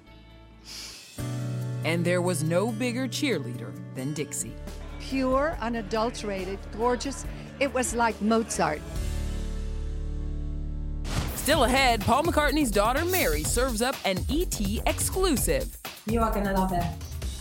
And 1.84 2.04
there 2.04 2.20
was 2.20 2.44
no 2.44 2.70
bigger 2.70 3.08
cheerleader 3.08 3.72
than 3.94 4.12
Dixie. 4.12 4.54
Pure, 5.00 5.56
unadulterated, 5.60 6.58
gorgeous. 6.76 7.24
It 7.60 7.72
was 7.72 7.94
like 7.94 8.20
Mozart. 8.20 8.80
Still 11.34 11.64
ahead, 11.64 12.02
Paul 12.02 12.22
McCartney's 12.24 12.70
daughter 12.70 13.04
Mary 13.04 13.42
serves 13.42 13.82
up 13.82 13.96
an 14.04 14.18
ET 14.30 14.60
exclusive. 14.86 15.76
You 16.06 16.20
are 16.20 16.32
gonna 16.32 16.52
love 16.52 16.72
it. 16.72 16.84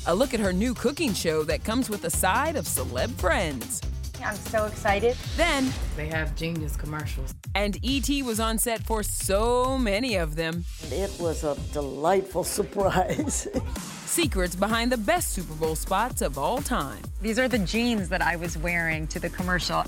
A 0.07 0.15
look 0.15 0.33
at 0.33 0.39
her 0.39 0.53
new 0.53 0.73
cooking 0.73 1.13
show 1.13 1.43
that 1.43 1.63
comes 1.63 1.89
with 1.89 2.05
a 2.05 2.09
side 2.09 2.55
of 2.55 2.65
celeb 2.65 3.11
friends. 3.19 3.81
I'm 4.23 4.35
so 4.35 4.65
excited. 4.65 5.15
Then, 5.35 5.71
they 5.95 6.07
have 6.07 6.35
genius 6.35 6.75
commercials. 6.75 7.33
And 7.55 7.77
E.T. 7.81 8.23
was 8.23 8.39
on 8.39 8.57
set 8.57 8.83
for 8.83 9.03
so 9.03 9.77
many 9.77 10.15
of 10.15 10.35
them. 10.35 10.65
It 10.91 11.11
was 11.19 11.43
a 11.43 11.57
delightful 11.73 12.43
surprise. 12.43 13.47
Secrets 14.05 14.55
behind 14.55 14.91
the 14.91 14.97
best 14.97 15.29
Super 15.29 15.53
Bowl 15.53 15.75
spots 15.75 16.21
of 16.21 16.37
all 16.37 16.61
time. 16.61 17.01
These 17.21 17.39
are 17.39 17.47
the 17.47 17.59
jeans 17.59 18.09
that 18.09 18.21
I 18.21 18.35
was 18.35 18.57
wearing 18.57 19.07
to 19.07 19.19
the 19.19 19.29
commercial. 19.29 19.85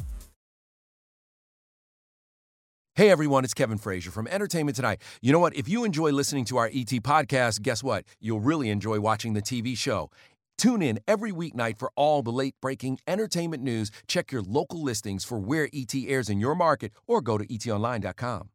Hey 2.96 3.10
everyone, 3.10 3.44
it's 3.44 3.56
Kevin 3.56 3.80
Frazier 3.80 4.12
from 4.12 4.28
Entertainment 4.28 4.76
Tonight. 4.76 5.02
You 5.20 5.32
know 5.32 5.40
what? 5.40 5.56
If 5.56 5.68
you 5.68 5.84
enjoy 5.84 6.12
listening 6.12 6.46
to 6.46 6.58
our 6.58 6.68
ET 6.68 6.92
podcast, 7.02 7.64
guess 7.64 7.84
what? 7.84 8.06
You'll 8.20 8.40
really 8.40 8.70
enjoy 8.70 9.00
watching 9.00 9.34
the 9.34 9.42
TV 9.42 9.76
show. 9.76 10.12
Tune 10.58 10.82
in 10.82 11.00
every 11.08 11.32
weeknight 11.32 11.78
for 11.78 11.92
all 11.96 12.24
the 12.24 12.32
late 12.32 12.56
breaking 12.62 13.00
entertainment 13.08 13.62
news. 13.62 13.92
Check 14.08 14.32
your 14.32 14.42
local 14.42 14.82
listings 14.82 15.26
for 15.26 15.38
where 15.38 15.68
ET 15.74 15.94
airs 15.96 16.30
in 16.30 16.40
your 16.40 16.56
market 16.56 16.94
or 17.08 17.22
go 17.22 17.38
to 17.38 17.46
etonline.com. 17.46 18.50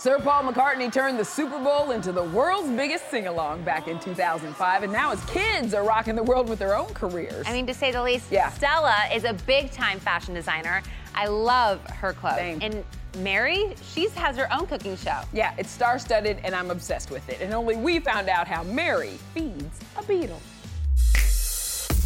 Sir 0.00 0.18
Paul 0.18 0.44
McCartney 0.44 0.90
turned 0.90 1.18
the 1.18 1.24
Super 1.26 1.58
Bowl 1.58 1.90
into 1.90 2.10
the 2.10 2.22
world's 2.22 2.70
biggest 2.70 3.10
sing 3.10 3.26
along 3.26 3.64
back 3.64 3.86
in 3.86 4.00
2005, 4.00 4.82
and 4.82 4.90
now 4.90 5.10
his 5.10 5.22
kids 5.26 5.74
are 5.74 5.84
rocking 5.84 6.16
the 6.16 6.22
world 6.22 6.48
with 6.48 6.58
their 6.58 6.74
own 6.74 6.86
careers. 6.94 7.44
I 7.46 7.52
mean, 7.52 7.66
to 7.66 7.74
say 7.74 7.92
the 7.92 8.02
least, 8.02 8.32
yeah. 8.32 8.48
Stella 8.48 8.96
is 9.12 9.24
a 9.24 9.34
big 9.44 9.70
time 9.72 10.00
fashion 10.00 10.32
designer. 10.32 10.82
I 11.14 11.26
love 11.26 11.84
her 11.90 12.14
clothes. 12.14 12.36
Same. 12.36 12.60
And 12.62 12.82
Mary, 13.18 13.74
she 13.92 14.08
has 14.08 14.38
her 14.38 14.50
own 14.50 14.66
cooking 14.66 14.96
show. 14.96 15.20
Yeah, 15.34 15.52
it's 15.58 15.70
star 15.70 15.98
studded, 15.98 16.38
and 16.44 16.54
I'm 16.54 16.70
obsessed 16.70 17.10
with 17.10 17.28
it. 17.28 17.42
And 17.42 17.52
only 17.52 17.76
we 17.76 18.00
found 18.00 18.30
out 18.30 18.48
how 18.48 18.62
Mary 18.62 19.18
feeds 19.34 19.80
a 19.98 20.02
Beatle. 20.04 20.40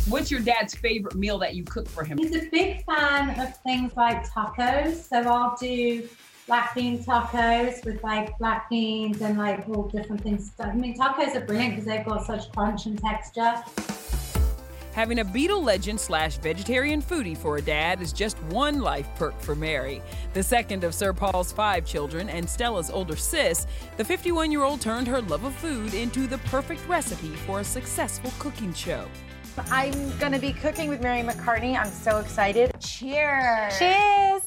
What's 0.09 0.33
your 0.33 0.41
dad's 0.41 0.75
favorite 0.75 1.15
meal 1.15 1.39
that 1.39 1.55
you 1.55 1.63
cook 1.63 1.89
for 1.89 2.03
him? 2.03 2.19
He's 2.19 2.35
a 2.35 2.49
big 2.51 2.85
fan 2.87 3.39
of 3.39 3.57
things 3.59 3.93
like 3.97 4.29
tacos. 4.29 4.97
So 4.97 5.19
I'll 5.19 5.57
do 5.61 6.09
black 6.47 6.75
bean 6.75 7.03
tacos 7.03 7.85
with 7.85 8.03
like 8.03 8.37
black 8.39 8.69
beans 8.69 9.21
and 9.21 9.39
like 9.39 9.69
all 9.69 9.89
different 9.89 10.23
things. 10.23 10.53
I 10.59 10.73
mean, 10.73 10.97
tacos 10.97 11.35
are 11.35 11.41
brilliant 11.41 11.77
because 11.77 11.87
they've 11.87 12.05
got 12.05 12.27
such 12.27 12.51
crunch 12.53 12.87
and 12.87 12.99
texture. 13.01 13.63
Having 14.93 15.19
a 15.19 15.25
Beatle 15.25 15.65
legend 15.65 15.99
slash 15.99 16.39
vegetarian 16.39 17.03
foodie 17.03 17.37
for 17.37 17.57
a 17.57 17.61
dad 17.61 18.01
is 18.01 18.13
just 18.13 18.41
one 18.45 18.81
life 18.81 19.09
perk 19.17 19.39
for 19.41 19.57
Mary. 19.57 20.01
The 20.35 20.43
second 20.43 20.85
of 20.85 20.95
Sir 20.95 21.13
Paul's 21.13 21.51
five 21.51 21.85
children 21.85 22.29
and 22.29 22.49
Stella's 22.49 22.91
older 22.91 23.17
sis, 23.17 23.67
the 23.97 24.05
51 24.05 24.53
year 24.53 24.63
old 24.63 24.81
turned 24.81 25.09
her 25.09 25.21
love 25.23 25.43
of 25.43 25.55
food 25.57 25.95
into 25.95 26.29
the 26.29 26.39
perfect 26.39 26.87
recipe 26.87 27.35
for 27.35 27.59
a 27.59 27.65
successful 27.65 28.33
cooking 28.39 28.73
show. 28.73 29.09
I'm 29.71 30.17
gonna 30.19 30.39
be 30.39 30.53
cooking 30.53 30.89
with 30.89 31.03
Mary 31.03 31.23
McCartney. 31.23 31.77
I'm 31.77 31.91
so 31.91 32.19
excited. 32.19 32.73
Cheers. 32.81 33.77
Cheers. 33.79 34.43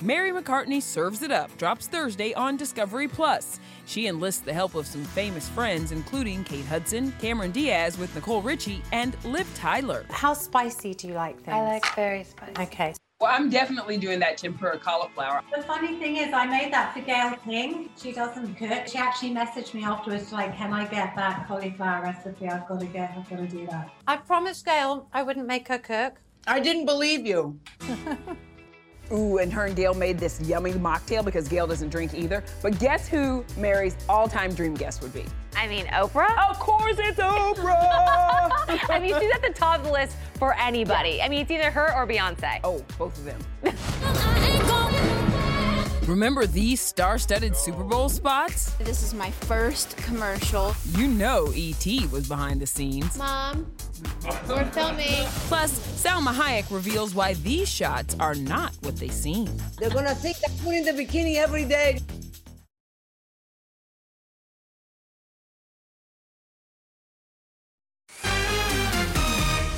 Mary 0.00 0.30
McCartney 0.30 0.80
Serves 0.80 1.22
It 1.22 1.32
Up 1.32 1.50
drops 1.58 1.88
Thursday 1.88 2.32
on 2.34 2.56
Discovery 2.56 3.08
Plus. 3.08 3.58
She 3.84 4.06
enlists 4.06 4.42
the 4.42 4.52
help 4.52 4.76
of 4.76 4.86
some 4.86 5.02
famous 5.02 5.48
friends, 5.48 5.90
including 5.90 6.44
Kate 6.44 6.64
Hudson, 6.66 7.12
Cameron 7.20 7.50
Diaz 7.50 7.98
with 7.98 8.14
Nicole 8.14 8.40
Richie, 8.40 8.80
and 8.92 9.16
Liv 9.24 9.52
Tyler. 9.56 10.06
How 10.10 10.34
spicy 10.34 10.94
do 10.94 11.08
you 11.08 11.14
like 11.14 11.34
things? 11.42 11.56
I 11.56 11.62
like 11.62 11.94
very 11.96 12.22
spicy. 12.22 12.52
Okay. 12.60 12.94
Well, 13.20 13.32
I'm 13.34 13.50
definitely 13.50 13.96
doing 13.96 14.20
that 14.20 14.38
tempura 14.38 14.78
cauliflower. 14.78 15.42
The 15.52 15.64
funny 15.64 15.98
thing 15.98 16.18
is, 16.18 16.32
I 16.32 16.46
made 16.46 16.72
that 16.72 16.94
for 16.94 17.00
Gayle 17.00 17.34
King. 17.44 17.90
She 18.00 18.12
doesn't 18.12 18.54
cook. 18.54 18.86
She 18.86 18.98
actually 18.98 19.34
messaged 19.34 19.74
me 19.74 19.82
afterwards, 19.82 20.30
like, 20.30 20.56
"Can 20.56 20.72
I 20.72 20.86
get 20.86 21.16
that 21.16 21.48
cauliflower 21.48 22.04
recipe? 22.04 22.46
I've 22.46 22.68
got 22.68 22.78
to 22.78 22.86
get. 22.86 23.14
I've 23.16 23.28
got 23.28 23.38
to 23.40 23.48
do 23.48 23.66
that." 23.66 23.90
I 24.06 24.18
promised 24.18 24.64
Gayle 24.64 25.08
I 25.12 25.24
wouldn't 25.24 25.48
make 25.48 25.66
her 25.66 25.78
cook. 25.78 26.20
I 26.46 26.60
didn't 26.60 26.86
believe 26.86 27.26
you. 27.26 27.58
Ooh, 29.12 29.38
and 29.38 29.52
her 29.52 29.66
and 29.66 29.74
Gayle 29.76 29.94
made 29.94 30.18
this 30.18 30.40
yummy 30.42 30.72
mocktail 30.72 31.24
because 31.24 31.48
Gayle 31.48 31.66
doesn't 31.66 31.88
drink 31.88 32.14
either. 32.14 32.44
But 32.62 32.78
guess 32.78 33.08
who 33.08 33.44
Mary's 33.56 33.96
all-time 34.08 34.54
dream 34.54 34.74
guest 34.74 35.02
would 35.02 35.14
be? 35.14 35.24
I 35.56 35.66
mean, 35.66 35.86
Oprah? 35.86 36.50
Of 36.50 36.58
course 36.58 36.96
it's 36.98 37.18
Oprah! 37.18 38.50
I 38.90 38.98
mean, 39.00 39.18
she's 39.18 39.34
at 39.34 39.42
the 39.42 39.52
top 39.54 39.78
of 39.78 39.86
the 39.86 39.92
list 39.92 40.16
for 40.34 40.54
anybody. 40.54 41.16
Yeah. 41.16 41.24
I 41.24 41.28
mean, 41.28 41.40
it's 41.40 41.50
either 41.50 41.70
her 41.70 41.94
or 41.94 42.06
Beyonce. 42.06 42.60
Oh, 42.64 42.84
both 42.98 43.16
of 43.18 43.24
them. 43.24 43.40
Remember 46.08 46.46
these 46.46 46.80
star-studded 46.80 47.54
Super 47.54 47.84
Bowl 47.84 48.08
spots? 48.08 48.70
This 48.78 49.02
is 49.02 49.12
my 49.12 49.30
first 49.30 49.94
commercial. 49.98 50.74
You 50.96 51.06
know 51.06 51.52
E.T. 51.54 52.06
was 52.06 52.26
behind 52.26 52.62
the 52.62 52.66
scenes. 52.66 53.18
Mom, 53.18 53.70
we're 54.48 54.64
filming. 54.66 55.24
Plus, 55.48 55.78
Salma 56.02 56.32
Hayek 56.32 56.70
reveals 56.70 57.14
why 57.14 57.34
these 57.34 57.68
shots 57.68 58.16
are 58.20 58.34
not 58.34 58.72
what 58.82 58.96
they 58.96 59.08
seem. 59.08 59.48
They're 59.78 59.90
gonna 59.90 60.14
think 60.14 60.36
I'm 60.46 60.54
putting 60.64 60.84
the 60.84 60.92
bikini 60.92 61.36
every 61.36 61.64
day. 61.64 62.00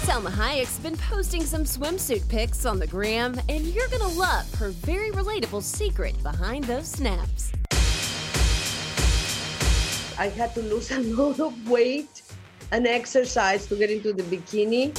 Salma 0.05 0.31
Hayek's 0.31 0.79
been 0.81 0.97
posting 0.97 1.45
some 1.45 1.65
swimsuit 1.65 2.29
pics 2.29 2.67
on 2.67 2.79
the 2.79 2.87
gram, 2.87 3.41
and 3.49 3.65
you're 3.67 3.89
gonna 3.89 4.09
love 4.09 4.53
her 4.55 4.71
very 4.71 5.11
relatable 5.12 5.62
secret 5.62 6.21
behind 6.23 6.65
those 6.65 6.89
snaps. 6.89 7.53
I 10.19 10.29
had 10.29 10.53
to 10.55 10.61
lose 10.61 10.91
a 10.91 11.00
lot 11.00 11.41
of 11.41 11.71
weight 11.71 12.23
an 12.73 12.87
exercise 12.87 13.67
to 13.67 13.77
get 13.77 13.91
into 13.91 14.12
the 14.12 14.23
bikini. 14.25 14.97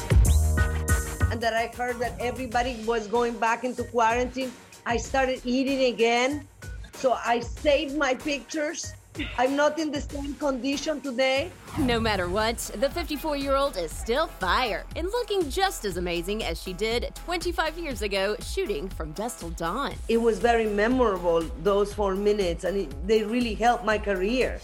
And 1.31 1.39
that 1.41 1.53
I 1.53 1.67
heard 1.75 1.99
that 1.99 2.19
everybody 2.19 2.83
was 2.85 3.07
going 3.07 3.37
back 3.37 3.63
into 3.63 3.83
quarantine. 3.83 4.51
I 4.85 4.97
started 4.97 5.41
eating 5.45 5.93
again. 5.93 6.47
So 6.93 7.13
I 7.13 7.39
saved 7.39 7.97
my 7.97 8.13
pictures. 8.13 8.93
I'm 9.37 9.55
not 9.55 9.77
in 9.77 9.91
the 9.91 10.01
same 10.01 10.35
condition 10.35 11.01
today. 11.01 11.51
No 11.79 11.99
matter 11.99 12.29
what, 12.29 12.57
the 12.79 12.89
54 12.89 13.35
year 13.37 13.55
old 13.55 13.75
is 13.77 13.91
still 13.91 14.27
fire 14.27 14.85
and 14.95 15.07
looking 15.07 15.49
just 15.49 15.83
as 15.83 15.97
amazing 15.97 16.43
as 16.43 16.61
she 16.61 16.73
did 16.73 17.13
25 17.25 17.77
years 17.77 18.01
ago 18.01 18.35
shooting 18.41 18.87
from 18.89 19.11
dusk 19.13 19.39
till 19.39 19.49
dawn. 19.51 19.93
It 20.07 20.17
was 20.17 20.39
very 20.39 20.65
memorable, 20.65 21.41
those 21.63 21.93
four 21.93 22.15
minutes, 22.15 22.63
and 22.63 22.77
it, 22.77 23.07
they 23.07 23.23
really 23.23 23.53
helped 23.53 23.83
my 23.83 23.97
career. 23.97 24.59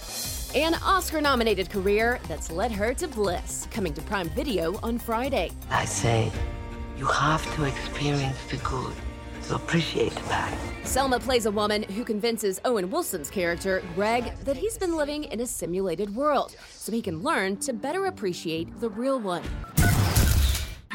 An 0.55 0.75
Oscar 0.75 1.19
nominated 1.19 1.69
career 1.69 2.21
that's 2.29 2.49
led 2.49 2.71
her 2.71 2.93
to 2.93 3.07
bliss, 3.09 3.67
coming 3.69 3.93
to 3.93 4.01
Prime 4.03 4.29
Video 4.29 4.79
on 4.81 4.97
Friday. 4.97 5.51
I 5.69 5.83
say, 5.83 6.31
you 6.97 7.05
have 7.05 7.43
to 7.55 7.65
experience 7.65 8.37
the 8.49 8.55
good 8.57 8.93
to 9.47 9.55
appreciate 9.55 10.13
the 10.13 10.21
bad. 10.21 10.57
Salma 10.83 11.19
plays 11.19 11.47
a 11.47 11.51
woman 11.51 11.83
who 11.83 12.05
convinces 12.05 12.61
Owen 12.63 12.89
Wilson's 12.89 13.29
character, 13.29 13.83
Greg, 13.93 14.33
that 14.45 14.55
he's 14.55 14.77
been 14.77 14.95
living 14.95 15.25
in 15.25 15.41
a 15.41 15.45
simulated 15.45 16.15
world 16.15 16.55
so 16.71 16.93
he 16.93 17.01
can 17.01 17.21
learn 17.21 17.57
to 17.57 17.73
better 17.73 18.05
appreciate 18.05 18.79
the 18.79 18.89
real 18.89 19.19
one. 19.19 19.43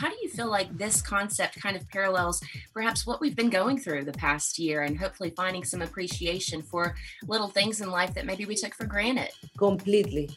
How 0.03 0.09
do 0.09 0.17
you 0.21 0.29
feel 0.31 0.51
like 0.51 0.77
this 0.77 1.01
concept 1.01 1.61
kind 1.63 1.77
of 1.77 1.89
parallels 1.89 2.43
perhaps 2.75 3.07
what 3.07 3.21
we've 3.21 3.37
been 3.37 3.51
going 3.51 3.79
through 3.79 4.05
the 4.05 4.13
past 4.13 4.59
year 4.59 4.83
and 4.83 4.99
hopefully 4.99 5.31
finding 5.37 5.63
some 5.63 5.81
appreciation 5.81 6.61
for 6.61 6.97
little 7.29 7.47
things 7.47 7.81
in 7.81 7.89
life 7.89 8.13
that 8.15 8.27
maybe 8.27 8.45
we 8.45 8.57
took 8.57 8.75
for 8.75 8.85
granted? 8.85 9.31
Completely. 9.57 10.29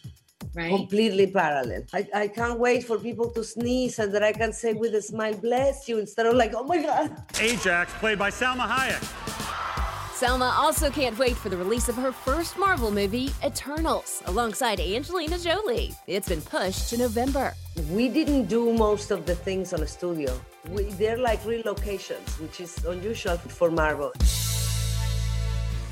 Right. 0.53 0.69
Completely 0.69 1.25
parallel. 1.31 1.81
I, 1.95 2.07
I 2.13 2.27
can't 2.27 2.59
wait 2.59 2.83
for 2.83 2.99
people 2.99 3.31
to 3.31 3.43
sneeze 3.43 3.97
and 3.97 4.13
that 4.13 4.21
I 4.21 4.33
can 4.33 4.53
say 4.53 4.73
with 4.73 4.93
a 4.93 5.01
smile, 5.01 5.33
bless 5.33 5.89
you, 5.89 5.97
instead 5.97 6.27
of 6.27 6.35
like, 6.35 6.53
oh 6.53 6.63
my 6.63 6.83
God. 6.83 7.27
Ajak, 7.29 7.87
played 7.99 8.19
by 8.19 8.29
Salma 8.29 8.67
Hayek. 8.69 9.24
Salma 10.15 10.57
also 10.57 10.89
can't 10.89 11.19
wait 11.19 11.35
for 11.35 11.49
the 11.49 11.57
release 11.57 11.89
of 11.89 11.95
her 11.95 12.13
first 12.13 12.57
Marvel 12.57 12.89
movie, 12.89 13.31
Eternals, 13.43 14.23
alongside 14.27 14.79
Angelina 14.79 15.37
Jolie. 15.37 15.93
It's 16.07 16.29
been 16.29 16.39
pushed 16.39 16.89
to 16.91 16.97
November. 16.97 17.51
We 17.91 18.07
didn't 18.07 18.45
do 18.45 18.71
most 18.71 19.11
of 19.11 19.25
the 19.25 19.35
things 19.35 19.73
on 19.73 19.81
the 19.81 19.87
studio. 19.87 20.39
We, 20.69 20.83
they're 20.83 21.17
like 21.17 21.41
relocations, 21.43 22.39
which 22.39 22.61
is 22.61 22.85
unusual 22.85 23.35
for 23.37 23.69
Marvel. 23.69 24.13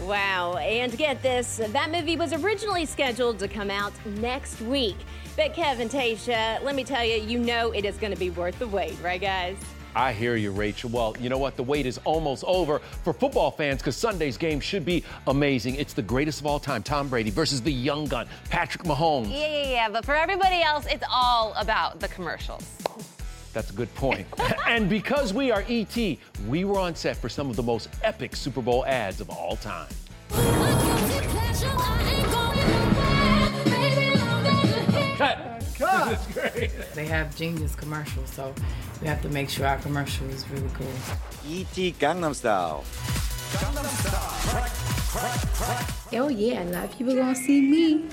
Wow, 0.04 0.56
and 0.56 0.98
get 0.98 1.22
this, 1.22 1.58
that 1.58 1.92
movie 1.92 2.16
was 2.16 2.32
originally 2.32 2.86
scheduled 2.86 3.40
to 3.40 3.50
come 3.50 3.70
out 3.70 3.92
next 4.06 4.62
week. 4.62 4.96
But 5.36 5.54
Kevin 5.54 5.90
Tayshia, 5.90 6.64
let 6.64 6.76
me 6.76 6.86
tell 6.86 7.04
you, 7.04 7.16
you 7.16 7.40
know 7.40 7.72
it 7.72 7.84
is 7.84 7.98
going 7.98 8.14
to 8.14 8.20
be 8.20 8.30
worth 8.30 8.58
the 8.58 8.70
wait, 8.70 8.96
right, 9.04 9.20
guys? 9.20 9.58
I 9.96 10.14
hear 10.14 10.36
you, 10.36 10.52
Rachel. 10.52 10.90
Well, 10.90 11.16
you 11.20 11.30
know 11.30 11.38
what? 11.38 11.56
The 11.56 11.64
wait 11.64 11.86
is 11.86 12.00
almost 12.04 12.44
over 12.46 12.80
for 12.80 13.14
football 13.14 13.52
fans 13.52 13.82
because 13.82 13.96
Sunday's 13.96 14.38
game 14.38 14.60
should 14.60 14.86
be 14.86 15.04
amazing. 15.28 15.76
It's 15.76 15.94
the 15.94 16.02
greatest 16.02 16.40
of 16.40 16.48
all 16.48 16.60
time 16.60 16.84
Tom 16.84 17.10
Brady 17.10 17.30
versus 17.30 17.62
the 17.62 17.72
young 17.72 18.06
gun, 18.06 18.28
Patrick 18.50 18.84
Mahomes. 18.84 19.32
Yeah, 19.32 19.48
yeah, 19.48 19.70
yeah. 19.70 19.90
But 19.90 20.06
for 20.06 20.16
everybody 20.16 20.62
else, 20.62 20.86
it's 20.88 21.04
all 21.10 21.54
about 21.56 22.00
the 22.00 22.08
commercials. 22.08 22.64
That's 23.54 23.70
a 23.70 23.74
good 23.74 23.94
point. 23.94 24.26
and 24.68 24.90
because 24.90 25.34
we 25.34 25.52
are 25.52 25.64
ET, 25.70 25.96
we 26.48 26.66
were 26.66 26.80
on 26.80 26.96
set 26.96 27.16
for 27.18 27.30
some 27.30 27.50
of 27.50 27.56
the 27.56 27.64
most 27.64 27.90
epic 28.02 28.36
Super 28.36 28.62
Bowl 28.62 28.86
ads 28.86 29.22
of 29.22 29.30
all 29.30 29.56
time. 29.58 29.88
Cut. 36.16 36.54
Great. 36.54 36.72
They 36.94 37.06
have 37.06 37.36
genius 37.36 37.76
commercials, 37.76 38.30
so 38.30 38.54
we 39.02 39.08
have 39.08 39.22
to 39.22 39.30
make 39.30 39.50
sure 39.50 39.66
our 39.68 39.78
commercial 39.78 40.30
is 40.30 40.48
really 40.50 40.70
cool. 40.74 40.88
E.T. 41.48 41.96
Gangnam 42.00 42.34
Style. 42.36 42.84
Oh 46.16 46.28
yeah, 46.30 46.64
a 46.64 46.66
lot 46.66 46.84
of 46.86 46.98
people 46.98 47.16
gonna 47.16 47.36
see 47.36 47.62
me. 47.62 48.08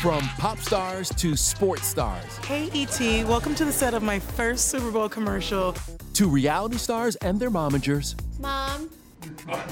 From 0.00 0.20
pop 0.38 0.58
stars 0.58 1.08
to 1.16 1.34
sports 1.36 1.84
stars 1.86 2.36
Hey, 2.44 2.70
E.T., 2.72 3.24
welcome 3.24 3.54
to 3.56 3.64
the 3.64 3.72
set 3.72 3.94
of 3.94 4.02
my 4.02 4.18
first 4.20 4.68
Super 4.68 4.90
Bowl 4.92 5.08
commercial. 5.08 5.74
to 6.14 6.28
reality 6.28 6.76
stars 6.76 7.16
and 7.16 7.40
their 7.40 7.50
momagers, 7.50 8.14
Mom, 8.38 8.88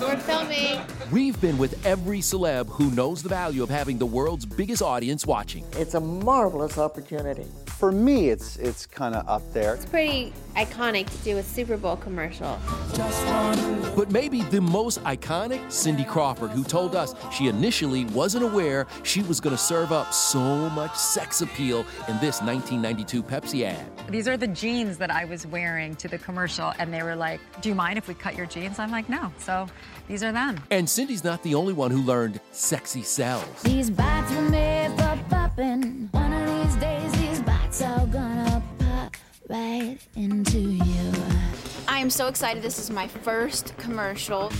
we're 0.01 0.17
filming. 0.17 0.81
we've 1.11 1.41
been 1.41 1.59
with 1.59 1.85
every 1.85 2.19
celeb 2.19 2.69
who 2.69 2.91
knows 2.91 3.23
the 3.23 3.29
value 3.29 3.63
of 3.63 3.69
having 3.69 3.99
the 3.99 4.07
world's 4.07 4.47
biggest 4.47 4.83
audience 4.83 5.27
watching. 5.27 5.65
It's 5.73 5.95
a 5.95 6.01
marvelous 6.01 6.79
opportunity. 6.79 7.47
For 7.77 7.93
me, 7.93 8.31
it's 8.31 8.57
it's 8.57 8.87
kind 8.87 9.15
of 9.15 9.29
up 9.29 9.43
there. 9.53 9.75
It's 9.75 9.85
pretty 9.85 10.33
iconic 10.57 11.11
to 11.11 11.19
do 11.19 11.37
a 11.37 11.43
Super 11.43 11.77
Bowl 11.77 11.97
commercial. 11.97 12.59
But 13.95 14.11
maybe 14.11 14.41
the 14.45 14.63
most 14.63 15.05
iconic, 15.05 15.71
Cindy 15.71 16.05
Crawford, 16.05 16.53
who 16.53 16.65
told 16.65 16.97
us 16.97 17.15
she 17.31 17.49
initially 17.49 18.07
wasn't 18.07 18.45
aware 18.45 18.87
she 19.03 19.23
was 19.23 19.41
going 19.41 19.55
to 19.55 19.61
serve 19.61 19.93
up 19.93 20.15
so 20.15 20.71
much 20.71 20.97
sex 20.97 21.43
appeal 21.43 21.81
in 22.09 22.19
this 22.19 22.41
1992 22.41 23.23
Pepsi 23.23 23.65
ad. 23.65 23.87
These 24.09 24.27
are 24.27 24.39
the 24.39 24.49
jeans 24.49 24.97
that 24.97 25.11
I 25.11 25.27
was 25.27 25.47
wearing 25.47 25.97
to 25.97 26.09
the 26.09 26.17
commercial, 26.17 26.73
and 26.79 26.95
they 26.95 27.03
were 27.03 27.17
like, 27.17 27.41
Do 27.61 27.69
you 27.69 27.75
mind 27.75 27.99
if 27.99 28.09
we 28.09 28.15
cut 28.15 28.37
your 28.37 28.47
jeans? 28.47 28.79
I'm 28.79 28.91
like, 28.91 29.11
No. 29.11 29.31
So 29.39 29.67
these 30.09 30.23
are 30.23 30.33
them. 30.33 30.59
And 30.71 30.89
Cindy's 30.89 31.25
not 31.25 31.43
the 31.43 31.55
only 31.55 31.75
one 31.75 31.91
who 31.91 32.01
learned 32.01 32.41
sexy 32.53 33.03
sells. 33.03 33.63
These 33.63 33.91
bites 33.91 34.33
I 42.07 42.09
am 42.09 42.11
so 42.13 42.29
excited. 42.29 42.63
This 42.63 42.79
is 42.79 42.89
my 42.89 43.09
first 43.09 43.77
commercial. 43.79 44.53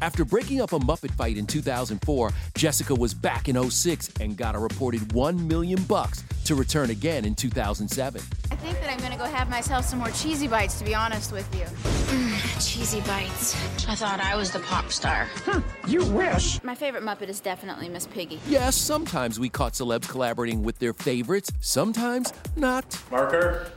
After 0.00 0.24
breaking 0.24 0.60
up 0.60 0.72
a 0.72 0.78
Muppet 0.78 1.10
fight 1.16 1.36
in 1.36 1.48
2004, 1.48 2.30
Jessica 2.54 2.94
was 2.94 3.12
back 3.12 3.48
in 3.48 3.60
06 3.70 4.08
and 4.20 4.36
got 4.36 4.54
a 4.54 4.60
reported 4.60 5.12
1 5.14 5.48
million 5.48 5.82
bucks 5.82 6.22
to 6.44 6.54
return 6.54 6.90
again 6.90 7.24
in 7.24 7.34
2007. 7.34 8.22
I 8.52 8.54
think 8.54 8.78
that 8.78 8.88
I'm 8.88 9.00
gonna 9.00 9.16
go 9.16 9.24
have 9.24 9.50
myself 9.50 9.84
some 9.84 9.98
more 9.98 10.10
cheesy 10.10 10.46
bites, 10.46 10.78
to 10.78 10.84
be 10.84 10.94
honest 10.94 11.32
with 11.32 11.52
you. 11.56 11.64
Mm, 11.64 12.64
cheesy 12.64 13.00
bites. 13.00 13.56
I 13.88 13.96
thought 13.96 14.20
I 14.20 14.36
was 14.36 14.52
the 14.52 14.60
pop 14.60 14.92
star. 14.92 15.26
Hmm, 15.38 15.90
you 15.90 16.04
wish. 16.04 16.62
My 16.62 16.76
favorite 16.76 17.02
Muppet 17.02 17.28
is 17.28 17.40
definitely 17.40 17.88
Miss 17.88 18.06
Piggy. 18.06 18.38
Yes, 18.46 18.76
sometimes 18.76 19.40
we 19.40 19.48
caught 19.48 19.72
celebs 19.72 20.08
collaborating 20.08 20.62
with 20.62 20.78
their 20.78 20.92
favorites, 20.92 21.50
sometimes 21.58 22.32
not. 22.54 23.02
Marker. 23.10 23.72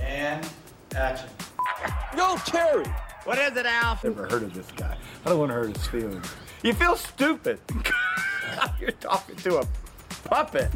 And 0.00 0.44
action. 0.94 1.28
Yo, 2.16 2.36
Terry! 2.38 2.84
What 3.24 3.38
is 3.38 3.56
it, 3.56 3.66
Alf? 3.66 4.04
Never 4.04 4.28
heard 4.28 4.42
of 4.42 4.54
this 4.54 4.70
guy. 4.72 4.96
I 5.24 5.28
don't 5.28 5.38
want 5.38 5.50
to 5.50 5.54
hurt 5.54 5.76
his 5.76 5.86
feelings. 5.86 6.26
You 6.62 6.72
feel 6.74 6.96
stupid. 6.96 7.60
You're 8.80 8.90
talking 8.92 9.36
to 9.36 9.58
a 9.58 9.66
puppet. 10.24 10.70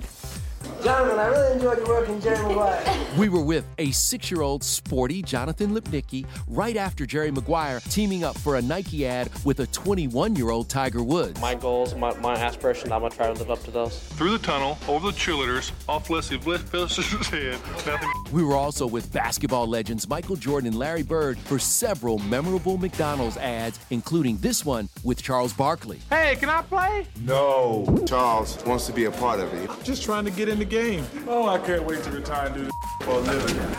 Jonathan, 0.83 1.19
I 1.19 1.27
really 1.27 1.55
enjoyed 1.55 1.79
your 1.79 1.89
work 1.89 2.09
in 2.09 2.21
Jerry 2.21 2.43
Maguire. 2.47 2.83
We 3.17 3.31
were 3.31 3.41
with 3.41 3.67
a 3.79 3.93
six 3.93 4.31
year 4.31 4.43
old 4.43 4.63
sporty 4.63 5.23
Jonathan 5.23 5.71
Lipnicki 5.75 6.27
right 6.49 6.77
after 6.77 7.07
Jerry 7.07 7.31
Maguire 7.31 7.81
teaming 7.89 8.25
up 8.25 8.37
for 8.37 8.57
a 8.57 8.63
Nike 8.63 9.07
ad 9.07 9.31
with 9.43 9.61
a 9.61 9.67
21 9.69 10.37
year 10.37 10.51
old 10.51 10.69
Tiger 10.69 11.03
Woods. 11.03 11.41
My 11.41 11.55
goals, 11.55 11.95
my, 11.95 12.15
my 12.19 12.35
aspirations, 12.35 12.93
I'm 12.93 13.01
gonna 13.01 13.15
try 13.15 13.29
to 13.29 13.33
live 13.33 13.51
up 13.51 13.63
to 13.65 13.71
those. 13.71 13.99
Through 13.99 14.33
the 14.33 14.39
tunnel, 14.47 14.77
over 14.87 15.11
the 15.11 15.17
cheerleaders, 15.17 15.73
off 15.89 16.11
Leslie 16.11 16.37
Phillips's 16.37 17.29
head. 17.29 17.53
Nothing. 17.87 18.13
We 18.33 18.43
were 18.43 18.57
also 18.57 18.89
with 18.89 19.13
basketball 19.13 19.69
legends 19.69 20.09
Michael 20.09 20.35
Jordan 20.35 20.67
and 20.67 20.77
Larry 20.79 21.05
Bird 21.05 21.39
for 21.39 21.61
several 21.61 22.19
memorable 22.19 22.77
McDonald's 22.77 23.37
ads, 23.37 23.79
including 23.91 24.37
this 24.39 24.65
one 24.65 24.89
with 25.05 25.23
Charles 25.23 25.53
Barkley. 25.53 26.01
Hey, 26.11 26.35
can 26.37 26.49
I 26.51 26.61
play? 26.63 27.07
No. 27.23 28.05
Charles 28.07 28.63
wants 28.67 28.85
to 28.87 28.93
be 28.93 29.05
a 29.05 29.13
part 29.13 29.39
of 29.39 29.55
it. 29.55 29.71
I'm 29.71 29.83
Just 29.85 30.03
trying 30.03 30.25
to 30.25 30.33
get 30.33 30.49
in 30.49 30.59
the 30.59 30.65
game. 30.67 31.07
Oh, 31.27 31.47
I 31.49 31.59
can't 31.59 31.85
wait 31.85 32.03
to 32.05 32.11
retire 32.11 32.47
and 32.47 32.55
do 32.55 32.65
this 32.65 32.75
for 33.03 33.13
a 33.13 33.19
living. 33.21 33.77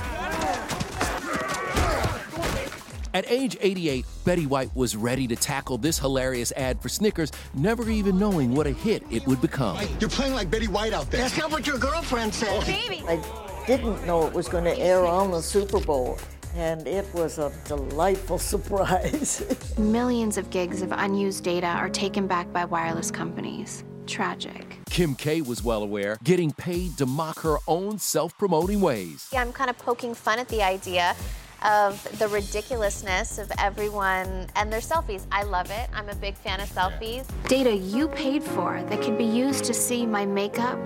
At 3.13 3.25
age 3.31 3.57
88, 3.61 4.05
Betty 4.25 4.45
White 4.45 4.69
was 4.75 4.95
ready 4.95 5.27
to 5.27 5.35
tackle 5.35 5.79
this 5.79 5.97
hilarious 5.97 6.51
ad 6.55 6.79
for 6.79 6.87
Snickers, 6.87 7.31
never 7.55 7.89
even 7.89 8.19
knowing 8.19 8.53
what 8.53 8.67
a 8.67 8.71
hit 8.71 9.01
it 9.09 9.25
would 9.25 9.41
become. 9.41 9.79
You're 9.99 10.09
playing 10.09 10.33
like 10.33 10.51
Betty 10.51 10.67
White 10.67 10.93
out 10.93 11.09
there. 11.09 11.21
That's 11.21 11.35
not 11.35 11.49
what 11.49 11.65
your 11.65 11.79
girlfriend 11.79 12.31
said. 12.33 12.49
Oh. 12.51 12.65
Baby. 12.65 13.03
I 13.07 13.19
didn't 13.65 14.05
know 14.05 14.27
it 14.27 14.33
was 14.33 14.47
going 14.47 14.65
to 14.65 14.77
air 14.77 15.03
on 15.03 15.31
the 15.31 15.41
Super 15.41 15.79
Bowl, 15.79 16.19
and 16.53 16.87
it 16.87 17.11
was 17.13 17.39
a 17.39 17.51
delightful 17.65 18.37
surprise. 18.53 19.43
Millions 19.79 20.37
of 20.37 20.51
gigs 20.51 20.83
of 20.83 20.91
unused 20.91 21.43
data 21.43 21.67
are 21.67 21.89
taken 21.89 22.27
back 22.27 22.53
by 22.53 22.65
wireless 22.65 23.09
companies. 23.09 23.83
Tragic. 24.05 24.66
Kim 24.89 25.15
K 25.15 25.41
was 25.41 25.63
well 25.63 25.83
aware, 25.83 26.17
getting 26.23 26.51
paid 26.51 26.97
to 26.97 27.05
mock 27.05 27.39
her 27.41 27.57
own 27.67 27.99
self 27.99 28.37
promoting 28.37 28.81
ways. 28.81 29.29
Yeah, 29.31 29.41
I'm 29.41 29.53
kind 29.53 29.69
of 29.69 29.77
poking 29.77 30.13
fun 30.13 30.39
at 30.39 30.47
the 30.49 30.63
idea 30.63 31.15
of 31.63 32.19
the 32.19 32.27
ridiculousness 32.27 33.39
of 33.39 33.51
everyone 33.57 34.47
and 34.55 34.71
their 34.71 34.79
selfies. 34.79 35.25
I 35.31 35.43
love 35.43 35.69
it. 35.71 35.89
I'm 35.93 36.09
a 36.09 36.15
big 36.15 36.35
fan 36.35 36.59
of 36.59 36.69
selfies. 36.69 37.25
Data 37.47 37.75
you 37.75 38.07
paid 38.09 38.43
for 38.43 38.81
that 38.83 39.01
can 39.01 39.17
be 39.17 39.25
used 39.25 39.63
to 39.65 39.73
see 39.73 40.05
my 40.05 40.25
makeup, 40.25 40.77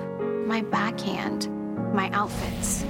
my 0.45 0.61
backhand, 0.61 1.49
my 1.93 2.09
outfits. 2.11 2.85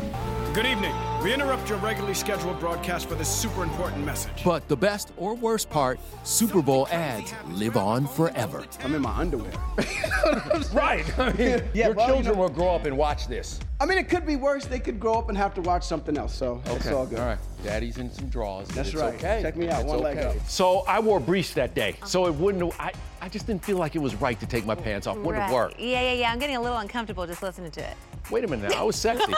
Good 0.54 0.66
evening. 0.66 0.94
We 1.24 1.34
interrupt 1.34 1.70
your 1.70 1.78
regularly 1.78 2.14
scheduled 2.14 2.60
broadcast 2.60 3.08
for 3.08 3.16
this 3.16 3.30
super 3.30 3.64
important 3.64 4.04
message. 4.06 4.44
But 4.44 4.68
the 4.68 4.76
best 4.76 5.14
or 5.16 5.34
worst 5.34 5.70
part, 5.70 5.98
Super 6.24 6.62
Bowl 6.62 6.90
ads 6.92 7.34
live 7.52 7.78
on 7.78 8.06
forever. 8.06 8.66
I'm 8.84 8.94
in 8.94 9.02
my 9.02 9.16
underwear. 9.18 9.54
right. 10.74 11.06
I 11.20 11.32
mean, 11.34 11.64
Yeah, 11.74 11.86
your 11.88 11.94
well, 11.94 12.08
you 12.10 12.14
children 12.16 12.36
know- 12.36 12.42
will 12.42 12.50
grow 12.50 12.70
up 12.76 12.84
and 12.86 12.98
watch 12.98 13.28
this. 13.28 13.62
I 13.80 13.86
mean, 13.86 13.98
it 13.98 14.10
could 14.10 14.26
be 14.26 14.36
worse. 14.36 14.66
They 14.66 14.80
could 14.80 15.00
grow 15.00 15.14
up 15.14 15.30
and 15.30 15.38
have 15.38 15.54
to 15.56 15.62
watch 15.62 15.84
something 15.84 16.18
else. 16.18 16.36
So 16.36 16.62
it's 16.66 16.88
all 16.88 17.06
good. 17.06 17.20
All 17.20 17.26
right. 17.28 17.38
Daddy's 17.64 17.98
in 17.98 18.12
some 18.12 18.28
drawers. 18.28 18.68
That's 18.70 18.90
it's 18.90 18.98
right. 18.98 19.14
Okay. 19.16 19.40
Check 19.42 19.56
me 19.56 19.70
out, 19.70 19.82
It's 19.84 19.90
one 19.90 20.02
leg 20.02 20.18
up. 20.18 20.36
So 20.48 20.80
I 20.82 21.00
wore 21.00 21.20
briefs 21.22 21.54
that 21.54 21.74
day, 21.76 21.96
so 22.06 22.26
it 22.28 22.36
wouldn't. 22.36 22.78
I 22.80 22.92
I 23.22 23.30
just 23.30 23.48
didn't 23.48 23.64
feel 23.64 23.78
like 23.78 23.96
it 23.96 24.00
was 24.00 24.16
right 24.16 24.40
to 24.40 24.46
take 24.46 24.66
my 24.66 24.76
pants 24.76 25.08
off. 25.08 25.18
Wouldn't 25.18 25.36
have 25.42 25.50
Right. 25.52 25.56
worked. 25.56 25.80
Yeah, 25.80 26.02
yeah, 26.02 26.14
yeah. 26.14 26.32
I'm 26.32 26.40
getting 26.40 26.58
a 26.58 26.62
little 26.62 26.78
uncomfortable 26.78 27.26
just 27.26 27.42
listening 27.42 27.72
to 27.72 27.82
it. 27.82 27.96
Wait 28.30 28.44
a 28.44 28.48
minute. 28.48 28.72
Now. 28.72 28.82
I 28.82 28.84
was 28.84 28.96
sexy. 28.96 29.34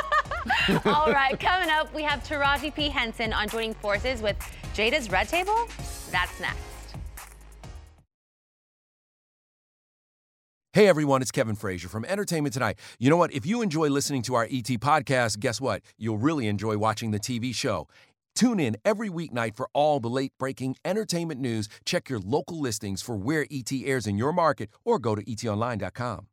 All 0.86 1.12
right, 1.12 1.40
coming 1.40 1.70
up, 1.70 1.94
we 1.94 2.04
have 2.04 2.24
Taraji 2.24 2.74
P. 2.74 2.90
Henson 2.90 3.34
on 3.34 3.48
joining 3.48 3.74
forces 3.76 4.22
with 4.22 4.36
Jada's 4.74 5.10
Red 5.10 5.30
Table. 5.30 5.68
That's 6.12 6.40
next. 6.40 6.60
Hey 10.74 10.88
everyone, 10.88 11.22
it's 11.22 11.30
Kevin 11.30 11.54
Frazier 11.56 11.88
from 11.88 12.04
Entertainment 12.04 12.52
Tonight. 12.52 12.80
You 12.98 13.12
know 13.12 13.18
what? 13.18 13.32
If 13.32 13.46
you 13.46 13.62
enjoy 13.62 13.90
listening 13.90 14.24
to 14.24 14.34
our 14.34 14.46
ET 14.46 14.66
podcast, 14.82 15.40
guess 15.40 15.62
what? 15.62 15.84
You'll 16.00 16.18
really 16.18 16.48
enjoy 16.48 16.80
watching 16.80 17.12
the 17.12 17.20
TV 17.20 17.54
show. 17.54 17.88
Tune 18.34 18.60
in 18.60 18.78
every 18.84 19.10
weeknight 19.10 19.56
for 19.56 19.70
all 19.74 20.00
the 20.00 20.10
late 20.10 20.34
breaking 20.40 20.76
entertainment 20.84 21.40
news. 21.40 21.70
Check 21.86 22.10
your 22.10 22.20
local 22.20 22.60
listings 22.60 23.04
for 23.04 23.16
where 23.16 23.46
ET 23.52 23.72
airs 23.72 24.08
in 24.08 24.18
your 24.18 24.34
market 24.34 24.72
or 24.84 24.98
go 24.98 25.14
to 25.14 25.24
etonline.com. 25.24 26.26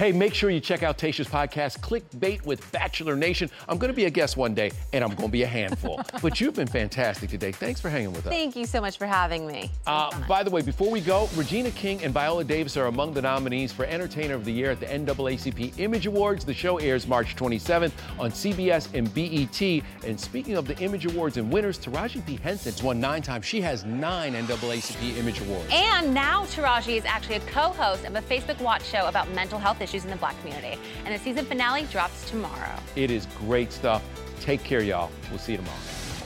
Hey, 0.00 0.12
make 0.12 0.32
sure 0.32 0.48
you 0.48 0.60
check 0.60 0.82
out 0.82 0.96
Tayshia's 0.96 1.28
podcast, 1.28 1.80
Clickbait 1.80 2.42
with 2.46 2.72
Bachelor 2.72 3.16
Nation. 3.16 3.50
I'm 3.68 3.76
going 3.76 3.92
to 3.92 3.94
be 3.94 4.06
a 4.06 4.10
guest 4.10 4.34
one 4.34 4.54
day, 4.54 4.70
and 4.94 5.04
I'm 5.04 5.10
going 5.10 5.28
to 5.28 5.32
be 5.32 5.42
a 5.42 5.46
handful. 5.46 6.00
but 6.22 6.40
you've 6.40 6.54
been 6.54 6.66
fantastic 6.66 7.28
today. 7.28 7.52
Thanks 7.52 7.82
for 7.82 7.90
hanging 7.90 8.14
with 8.14 8.26
us. 8.26 8.32
Thank 8.32 8.56
you 8.56 8.64
so 8.64 8.80
much 8.80 8.96
for 8.96 9.04
having 9.04 9.46
me. 9.46 9.70
Uh, 9.86 10.10
by 10.26 10.42
the 10.42 10.48
way, 10.48 10.62
before 10.62 10.90
we 10.90 11.02
go, 11.02 11.28
Regina 11.36 11.70
King 11.72 12.02
and 12.02 12.14
Viola 12.14 12.44
Davis 12.44 12.78
are 12.78 12.86
among 12.86 13.12
the 13.12 13.20
nominees 13.20 13.72
for 13.72 13.84
Entertainer 13.84 14.32
of 14.32 14.46
the 14.46 14.52
Year 14.52 14.70
at 14.70 14.80
the 14.80 14.86
NAACP 14.86 15.78
Image 15.78 16.06
Awards. 16.06 16.46
The 16.46 16.54
show 16.54 16.78
airs 16.78 17.06
March 17.06 17.36
27th 17.36 17.92
on 18.18 18.30
CBS 18.30 18.88
and 18.94 19.12
BET. 19.12 19.84
And 20.08 20.18
speaking 20.18 20.56
of 20.56 20.66
the 20.66 20.78
Image 20.78 21.04
Awards 21.04 21.36
and 21.36 21.52
winners, 21.52 21.78
Taraji 21.78 22.24
P. 22.24 22.36
Henson's 22.36 22.82
won 22.82 23.00
nine 23.00 23.20
times. 23.20 23.44
She 23.44 23.60
has 23.60 23.84
nine 23.84 24.32
NAACP 24.32 25.18
Image 25.18 25.42
Awards. 25.42 25.68
And 25.70 26.14
now 26.14 26.46
Taraji 26.46 26.96
is 26.96 27.04
actually 27.04 27.36
a 27.36 27.40
co-host 27.40 28.06
of 28.06 28.14
a 28.14 28.22
Facebook 28.22 28.58
Watch 28.62 28.86
show 28.86 29.06
about 29.06 29.30
mental 29.32 29.58
health 29.58 29.82
issues 29.90 30.04
in 30.04 30.10
the 30.10 30.16
Black 30.16 30.38
community. 30.40 30.78
And 31.04 31.14
the 31.14 31.18
season 31.18 31.44
finale 31.44 31.82
drops 31.90 32.28
tomorrow. 32.30 32.78
It 32.96 33.10
is 33.10 33.26
great 33.38 33.72
stuff. 33.72 34.02
Take 34.40 34.62
care, 34.62 34.82
y'all. 34.82 35.10
We'll 35.28 35.38
see 35.38 35.52
you 35.52 35.58
tomorrow. 35.58 35.76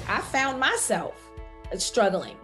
I 0.09 0.21
found 0.21 0.61
myself 0.61 1.15
struggling 1.79 2.37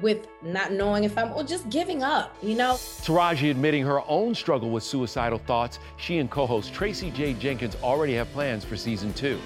with 0.00 0.28
not 0.42 0.70
knowing 0.70 1.02
if 1.02 1.18
I'm 1.18 1.32
or 1.32 1.42
just 1.42 1.68
giving 1.68 2.04
up, 2.04 2.36
you 2.40 2.54
know? 2.54 2.74
Taraji 2.74 3.50
admitting 3.50 3.84
her 3.84 4.00
own 4.08 4.32
struggle 4.34 4.70
with 4.70 4.84
suicidal 4.84 5.40
thoughts. 5.40 5.80
She 5.96 6.18
and 6.18 6.30
co-host 6.30 6.72
Tracy 6.72 7.10
J. 7.10 7.34
Jenkins 7.34 7.76
already 7.82 8.14
have 8.14 8.30
plans 8.30 8.64
for 8.64 8.76
season 8.76 9.12
two. 9.12 9.40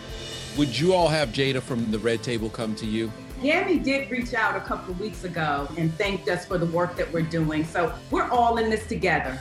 Would 0.59 0.79
you 0.79 0.93
all 0.93 1.09
have 1.09 1.31
Jada 1.31 1.63
from 1.63 1.91
the 1.91 1.99
Red 1.99 2.23
Table 2.23 2.51
come 2.51 2.75
to 2.77 2.87
you? 2.87 3.11
Gabby 3.43 3.79
did 3.79 4.11
reach 4.11 4.35
out 4.35 4.57
a 4.57 4.61
couple 4.61 4.93
of 4.93 5.01
weeks 5.01 5.25
ago 5.25 5.69
and 5.79 5.93
thanked 5.95 6.29
us 6.29 6.45
for 6.47 6.59
the 6.59 6.67
work 6.67 6.97
that 6.97 7.11
we're 7.13 7.23
doing. 7.23 7.65
So 7.65 7.95
we're 8.11 8.29
all 8.29 8.59
in 8.59 8.69
this 8.69 8.87
together. 8.87 9.41